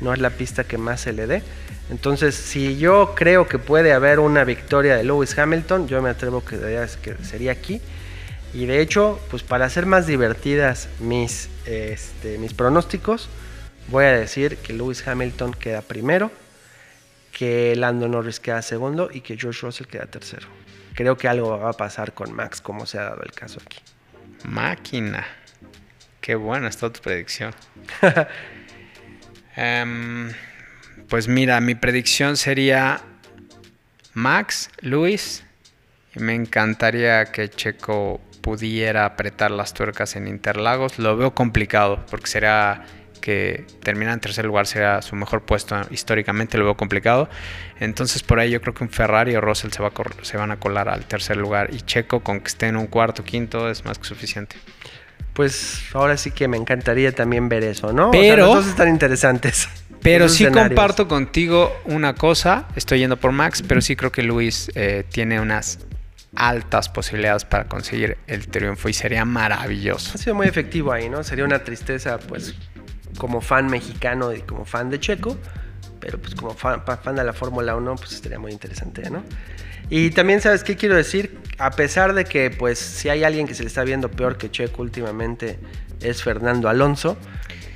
No 0.00 0.14
es 0.14 0.20
la 0.20 0.30
pista 0.30 0.64
que 0.64 0.78
más 0.78 1.02
se 1.02 1.12
le 1.12 1.26
dé. 1.26 1.42
Entonces, 1.90 2.34
si 2.34 2.78
yo 2.78 3.14
creo 3.14 3.46
que 3.46 3.58
puede 3.58 3.92
haber 3.92 4.18
una 4.18 4.44
victoria 4.44 4.96
de 4.96 5.04
Lewis 5.04 5.38
Hamilton, 5.38 5.86
yo 5.86 6.02
me 6.02 6.10
atrevo 6.10 6.44
que, 6.44 6.58
que 7.02 7.24
sería 7.24 7.52
aquí. 7.52 7.80
Y 8.52 8.66
de 8.66 8.80
hecho, 8.80 9.20
pues 9.30 9.42
para 9.42 9.66
hacer 9.66 9.86
más 9.86 10.06
divertidas 10.06 10.88
mis, 10.98 11.48
este, 11.66 12.38
mis 12.38 12.54
pronósticos, 12.54 13.28
voy 13.88 14.04
a 14.04 14.12
decir 14.12 14.56
que 14.58 14.72
Lewis 14.72 15.06
Hamilton 15.06 15.52
queda 15.52 15.82
primero, 15.82 16.30
que 17.32 17.76
Lando 17.76 18.08
Norris 18.08 18.40
queda 18.40 18.62
segundo 18.62 19.10
y 19.12 19.20
que 19.20 19.36
George 19.36 19.60
Russell 19.62 19.86
queda 19.86 20.06
tercero 20.06 20.48
creo 20.96 21.16
que 21.16 21.28
algo 21.28 21.56
va 21.58 21.70
a 21.70 21.74
pasar 21.74 22.12
con 22.14 22.32
Max, 22.32 22.60
como 22.60 22.86
se 22.86 22.98
ha 22.98 23.02
dado 23.02 23.22
el 23.22 23.30
caso 23.32 23.60
aquí. 23.64 23.78
Máquina. 24.44 25.24
Qué 26.20 26.34
buena 26.34 26.68
está 26.68 26.90
tu 26.90 27.00
predicción. 27.00 27.54
Em, 29.58 30.30
pues 31.08 31.28
mira, 31.28 31.60
mi 31.60 31.74
predicción 31.74 32.36
sería 32.36 33.00
Max, 34.14 34.70
Luis. 34.80 35.44
Me 36.14 36.34
encantaría 36.34 37.26
que 37.26 37.50
Checo 37.50 38.20
pudiera 38.40 39.04
apretar 39.04 39.50
las 39.50 39.74
tuercas 39.74 40.16
en 40.16 40.28
Interlagos. 40.28 40.98
Lo 40.98 41.16
veo 41.16 41.34
complicado 41.34 42.04
porque 42.10 42.26
será 42.26 42.84
que 43.20 43.64
termina 43.82 44.12
en 44.12 44.20
tercer 44.20 44.44
lugar 44.44 44.68
sea 44.68 45.02
su 45.02 45.16
mejor 45.16 45.42
puesto 45.42 45.76
históricamente, 45.90 46.56
lo 46.58 46.64
veo 46.64 46.76
complicado. 46.76 47.28
Entonces 47.80 48.22
por 48.22 48.38
ahí 48.38 48.52
yo 48.52 48.60
creo 48.60 48.72
que 48.72 48.84
un 48.84 48.90
Ferrari 48.90 49.34
o 49.34 49.40
Russell 49.40 49.72
se, 49.72 49.82
va 49.82 49.90
se 50.22 50.36
van 50.36 50.52
a 50.52 50.60
colar 50.60 50.88
al 50.88 51.06
tercer 51.06 51.36
lugar 51.36 51.70
y 51.74 51.80
Checo 51.80 52.20
con 52.20 52.38
que 52.38 52.46
esté 52.46 52.68
en 52.68 52.76
un 52.76 52.86
cuarto, 52.86 53.24
quinto 53.24 53.68
es 53.68 53.84
más 53.84 53.98
que 53.98 54.04
suficiente. 54.04 54.56
Pues 55.36 55.82
ahora 55.92 56.16
sí 56.16 56.30
que 56.30 56.48
me 56.48 56.56
encantaría 56.56 57.12
también 57.12 57.50
ver 57.50 57.62
eso, 57.62 57.92
¿no? 57.92 58.10
Pero... 58.10 58.46
los 58.46 58.56
dos 58.56 58.66
están 58.68 58.88
interesantes. 58.88 59.68
Pero 60.02 60.28
sí 60.28 60.46
comparto 60.46 61.08
contigo 61.08 61.76
una 61.84 62.14
cosa, 62.14 62.68
estoy 62.76 63.00
yendo 63.00 63.16
por 63.16 63.32
Max, 63.32 63.60
pero 63.66 63.80
sí 63.80 63.96
creo 63.96 64.12
que 64.12 64.22
Luis 64.22 64.70
eh, 64.76 65.04
tiene 65.10 65.40
unas 65.40 65.80
altas 66.36 66.88
posibilidades 66.88 67.44
para 67.44 67.64
conseguir 67.64 68.16
el 68.28 68.46
triunfo 68.46 68.88
y 68.88 68.92
sería 68.92 69.24
maravilloso. 69.24 70.12
Ha 70.14 70.18
sido 70.18 70.36
muy 70.36 70.46
efectivo 70.46 70.92
ahí, 70.92 71.08
¿no? 71.08 71.24
Sería 71.24 71.44
una 71.44 71.64
tristeza, 71.64 72.18
pues, 72.18 72.54
como 73.18 73.40
fan 73.40 73.66
mexicano 73.66 74.32
y 74.32 74.42
como 74.42 74.64
fan 74.64 74.90
de 74.90 75.00
Checo, 75.00 75.36
pero 75.98 76.18
pues 76.18 76.36
como 76.36 76.54
fan, 76.54 76.82
fan 76.84 77.16
de 77.16 77.24
la 77.24 77.32
Fórmula 77.32 77.74
1, 77.74 77.96
pues 77.96 78.12
estaría 78.12 78.38
muy 78.38 78.52
interesante, 78.52 79.10
¿no? 79.10 79.24
Y 79.88 80.10
también, 80.10 80.40
¿sabes 80.40 80.64
qué 80.64 80.76
quiero 80.76 80.96
decir? 80.96 81.38
A 81.58 81.70
pesar 81.70 82.12
de 82.14 82.24
que, 82.24 82.50
pues, 82.50 82.78
si 82.78 83.08
hay 83.08 83.24
alguien 83.24 83.46
que 83.46 83.54
se 83.54 83.62
le 83.62 83.68
está 83.68 83.84
viendo 83.84 84.10
peor 84.10 84.36
que 84.36 84.50
Checo 84.50 84.82
últimamente, 84.82 85.58
es 86.00 86.22
Fernando 86.22 86.68
Alonso. 86.68 87.16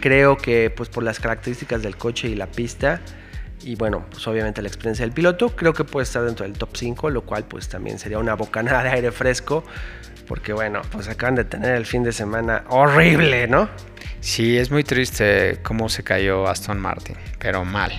Creo 0.00 0.36
que, 0.36 0.70
pues, 0.70 0.88
por 0.88 1.04
las 1.04 1.20
características 1.20 1.82
del 1.82 1.96
coche 1.96 2.28
y 2.28 2.34
la 2.34 2.46
pista, 2.46 3.00
y 3.62 3.76
bueno, 3.76 4.06
pues 4.10 4.26
obviamente 4.26 4.62
la 4.62 4.68
experiencia 4.68 5.04
del 5.04 5.12
piloto, 5.12 5.54
creo 5.54 5.74
que 5.74 5.84
puede 5.84 6.04
estar 6.04 6.24
dentro 6.24 6.46
del 6.46 6.54
top 6.54 6.70
5, 6.74 7.10
lo 7.10 7.22
cual, 7.22 7.44
pues, 7.44 7.68
también 7.68 7.98
sería 7.98 8.18
una 8.18 8.34
bocanada 8.34 8.82
de 8.82 8.90
aire 8.90 9.12
fresco, 9.12 9.64
porque, 10.26 10.52
bueno, 10.52 10.82
pues 10.90 11.08
acaban 11.08 11.34
de 11.34 11.44
tener 11.44 11.74
el 11.74 11.86
fin 11.86 12.02
de 12.02 12.12
semana 12.12 12.64
horrible, 12.68 13.46
¿no? 13.46 13.68
Sí, 14.20 14.56
es 14.56 14.70
muy 14.70 14.84
triste 14.84 15.58
cómo 15.62 15.88
se 15.88 16.02
cayó 16.02 16.48
Aston 16.48 16.78
Martin, 16.78 17.16
pero 17.38 17.64
mal. 17.64 17.92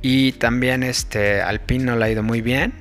Y 0.00 0.32
también 0.32 0.82
este 0.82 1.40
Alpine 1.40 1.84
no 1.84 1.96
le 1.96 2.04
ha 2.04 2.10
ido 2.10 2.22
muy 2.22 2.40
bien. 2.40 2.72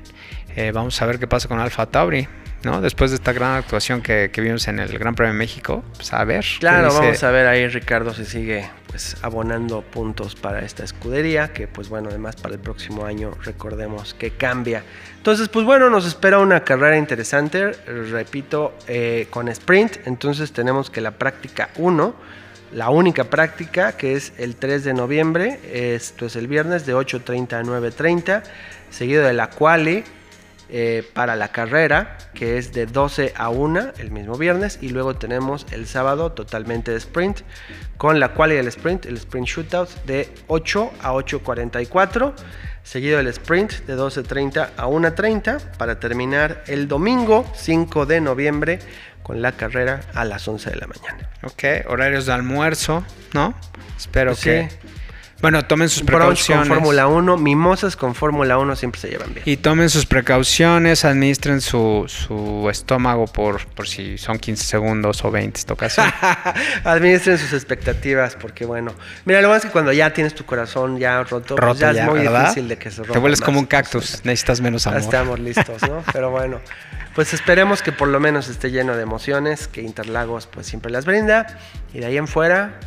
Eh, 0.57 0.71
vamos 0.71 0.99
a 1.03 1.05
ver 1.05 1.19
qué 1.19 1.27
pasa 1.27 1.47
con 1.47 1.59
Alfa 1.59 1.85
Tauri. 1.85 2.27
¿no? 2.63 2.81
Después 2.81 3.11
de 3.11 3.17
esta 3.17 3.31
gran 3.31 3.57
actuación 3.57 4.01
que, 4.01 4.31
vimos 4.35 4.67
en 4.67 4.79
el 4.79 4.97
Gran 4.97 5.13
Premio 5.13 5.33
de 5.33 5.37
México, 5.37 5.83
pues 5.95 6.11
a 6.11 6.23
ver. 6.23 6.43
Claro, 6.59 6.91
vamos 6.91 7.23
a 7.23 7.29
ver 7.29 7.45
ahí 7.45 7.67
Ricardo 7.67 8.11
si 8.15 8.25
sigue 8.25 8.67
pues 8.87 9.17
abonando 9.21 9.83
puntos 9.83 10.33
para 10.33 10.61
esta 10.61 10.83
escudería, 10.83 11.53
que 11.53 11.67
pues 11.67 11.89
bueno, 11.89 12.09
además 12.09 12.37
para 12.37 12.55
el 12.55 12.59
próximo 12.59 13.05
año 13.05 13.37
recordemos 13.43 14.15
que 14.15 14.31
cambia. 14.31 14.83
Entonces, 15.17 15.47
pues 15.47 15.63
bueno, 15.63 15.91
nos 15.91 16.07
espera 16.07 16.39
una 16.39 16.63
carrera 16.63 16.97
interesante, 16.97 17.73
repito, 17.85 18.73
eh, 18.87 19.27
con 19.29 19.49
sprint, 19.49 20.07
entonces 20.07 20.53
tenemos 20.53 20.89
que 20.89 21.01
la 21.01 21.11
práctica 21.11 21.69
1, 21.75 22.15
la 22.73 22.89
única 22.89 23.25
práctica 23.25 23.91
que 23.91 24.15
es 24.15 24.33
el 24.39 24.55
3 24.55 24.83
de 24.83 24.93
noviembre, 24.95 25.59
esto 25.71 26.25
es 26.25 26.35
el 26.35 26.47
viernes 26.47 26.87
de 26.87 26.95
8.30 26.95 27.53
a 27.53 27.63
9.30, 27.63 28.41
seguido 28.89 29.23
de 29.23 29.33
la 29.33 29.51
quali 29.51 30.03
eh, 30.69 31.07
para 31.13 31.35
la 31.35 31.49
carrera, 31.49 32.17
que 32.33 32.57
es 32.57 32.73
de 32.73 32.85
12 32.85 33.33
a 33.35 33.49
1 33.49 33.93
el 33.97 34.11
mismo 34.11 34.37
viernes. 34.37 34.79
Y 34.81 34.89
luego 34.89 35.15
tenemos 35.15 35.65
el 35.71 35.87
sábado 35.87 36.31
totalmente 36.31 36.91
de 36.91 36.97
sprint, 36.97 37.41
con 37.97 38.19
la 38.19 38.33
cual 38.33 38.51
el 38.51 38.67
sprint, 38.67 39.05
el 39.05 39.17
sprint 39.17 39.47
shootout 39.47 39.89
de 40.05 40.29
8 40.47 40.91
a 41.01 41.13
8.44. 41.13 42.33
Seguido 42.83 43.19
el 43.19 43.27
sprint 43.27 43.85
de 43.85 43.97
12.30 43.97 44.69
a 44.77 44.87
1.30 44.87 45.77
para 45.77 45.99
terminar 45.99 46.63
el 46.67 46.87
domingo 46.87 47.45
5 47.53 48.05
de 48.05 48.21
noviembre 48.21 48.79
con 49.23 49.41
la 49.41 49.51
carrera 49.51 49.99
a 50.13 50.23
las 50.23 50.47
11 50.47 50.69
de 50.69 50.75
la 50.77 50.87
mañana. 50.87 51.29
Ok, 51.43 51.89
horarios 51.89 52.25
de 52.27 52.33
almuerzo, 52.33 53.03
¿no? 53.33 53.53
Espero 53.97 54.31
pues 54.31 54.43
que... 54.43 54.69
Bueno, 55.41 55.63
tomen 55.65 55.87
sus 55.87 56.03
precauciones. 56.03 56.67
con 56.67 56.77
Fórmula 56.77 57.07
1, 57.07 57.37
mimosas 57.37 57.95
con 57.95 58.15
Fórmula 58.15 58.57
1 58.57 58.75
siempre 58.75 58.99
se 58.99 59.09
llevan 59.09 59.33
bien. 59.33 59.43
Y 59.45 59.57
tomen 59.57 59.89
sus 59.89 60.05
precauciones, 60.05 61.05
administren 61.05 61.61
su, 61.61 62.05
su 62.07 62.67
estómago 62.71 63.27
por, 63.27 63.65
por 63.67 63.87
si 63.87 64.17
son 64.17 64.39
15 64.39 64.63
segundos 64.63 65.23
o 65.23 65.29
20 65.29 65.59
esta 65.59 65.73
ocasión. 65.73 66.07
administren 66.83 67.37
sus 67.37 67.53
expectativas, 67.53 68.35
porque 68.35 68.65
bueno. 68.65 68.93
Mira, 69.25 69.41
lo 69.41 69.49
más 69.49 69.57
es 69.57 69.65
que 69.65 69.71
cuando 69.71 69.93
ya 69.93 70.11
tienes 70.11 70.33
tu 70.33 70.43
corazón 70.45 70.97
ya 70.97 71.23
roto, 71.23 71.55
pues 71.55 71.77
ya, 71.77 71.91
es 71.91 72.03
muy 72.03 72.21
difícil 72.21 72.67
de 72.67 72.77
que 72.77 72.89
se 72.89 72.97
rompa. 72.97 73.13
Te 73.13 73.19
vuelves 73.19 73.41
como 73.41 73.59
un 73.59 73.67
cactus, 73.67 74.21
necesitas 74.23 74.59
menos 74.59 74.87
amor. 74.87 75.01
estamos 75.01 75.39
listos, 75.39 75.81
¿no? 75.83 76.03
Pero 76.13 76.31
bueno. 76.31 76.59
Pues 77.13 77.33
esperemos 77.33 77.81
que 77.81 77.91
por 77.91 78.09
lo 78.09 78.19
menos 78.19 78.47
esté 78.47 78.69
lleno 78.69 78.95
de 78.95 79.01
emociones, 79.01 79.67
que 79.67 79.81
Interlagos 79.81 80.45
pues 80.45 80.67
siempre 80.67 80.91
las 80.91 81.05
brinda. 81.05 81.47
Y 81.91 81.99
de 81.99 82.05
ahí 82.05 82.17
en 82.17 82.27
fuera, 82.27 82.79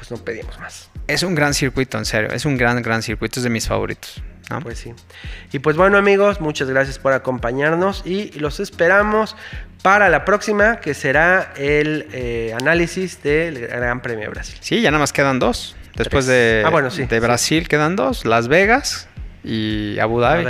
pues 0.00 0.10
no 0.10 0.16
pedimos 0.16 0.58
más. 0.58 0.88
Es 1.08 1.22
un 1.22 1.34
gran 1.34 1.52
circuito, 1.52 1.98
en 1.98 2.06
serio. 2.06 2.30
Es 2.30 2.46
un 2.46 2.56
gran, 2.56 2.80
gran 2.80 3.02
circuito. 3.02 3.38
Es 3.38 3.44
de 3.44 3.50
mis 3.50 3.68
favoritos. 3.68 4.22
Pues 4.62 4.78
sí. 4.78 4.94
Y 5.52 5.58
pues 5.58 5.76
bueno 5.76 5.98
amigos, 5.98 6.40
muchas 6.40 6.70
gracias 6.70 6.98
por 6.98 7.12
acompañarnos 7.12 8.02
y 8.06 8.32
los 8.38 8.60
esperamos 8.60 9.36
para 9.82 10.08
la 10.08 10.24
próxima 10.24 10.80
que 10.80 10.94
será 10.94 11.52
el 11.56 12.08
eh, 12.12 12.56
análisis 12.58 13.22
del 13.22 13.60
Gran 13.60 14.00
Premio 14.00 14.24
de 14.24 14.30
Brasil. 14.30 14.58
Sí, 14.60 14.80
ya 14.80 14.90
nada 14.90 15.00
más 15.00 15.12
quedan 15.12 15.38
dos. 15.38 15.76
Después 15.94 16.26
de, 16.26 16.62
ah, 16.64 16.70
bueno, 16.70 16.90
sí, 16.90 17.04
de 17.04 17.20
Brasil 17.20 17.68
quedan 17.68 17.94
dos, 17.94 18.24
Las 18.24 18.48
Vegas 18.48 19.06
y 19.44 19.98
Abu 20.00 20.18
Dhabi. 20.18 20.46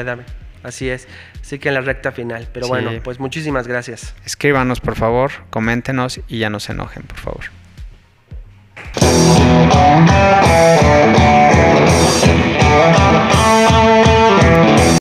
Así 0.63 0.89
es. 0.89 1.09
Así 1.41 1.59
que 1.59 1.69
en 1.69 1.75
la 1.75 1.81
recta 1.81 2.13
final. 2.13 2.49
Pero 2.53 2.69
bueno, 2.69 2.93
pues 3.03 3.19
muchísimas 3.19 3.67
gracias. 3.67 4.15
Escríbanos 4.25 4.81
por 4.81 4.95
favor, 4.95 5.33
coméntenos 5.51 6.21
y 6.29 6.39
ya 6.39 6.51
no 6.51 6.61
se 6.61 6.73
enojen, 6.73 7.03
por 7.03 7.19
favor. 7.19 7.60
Thank 8.93 10.11
you. 13.35 13.40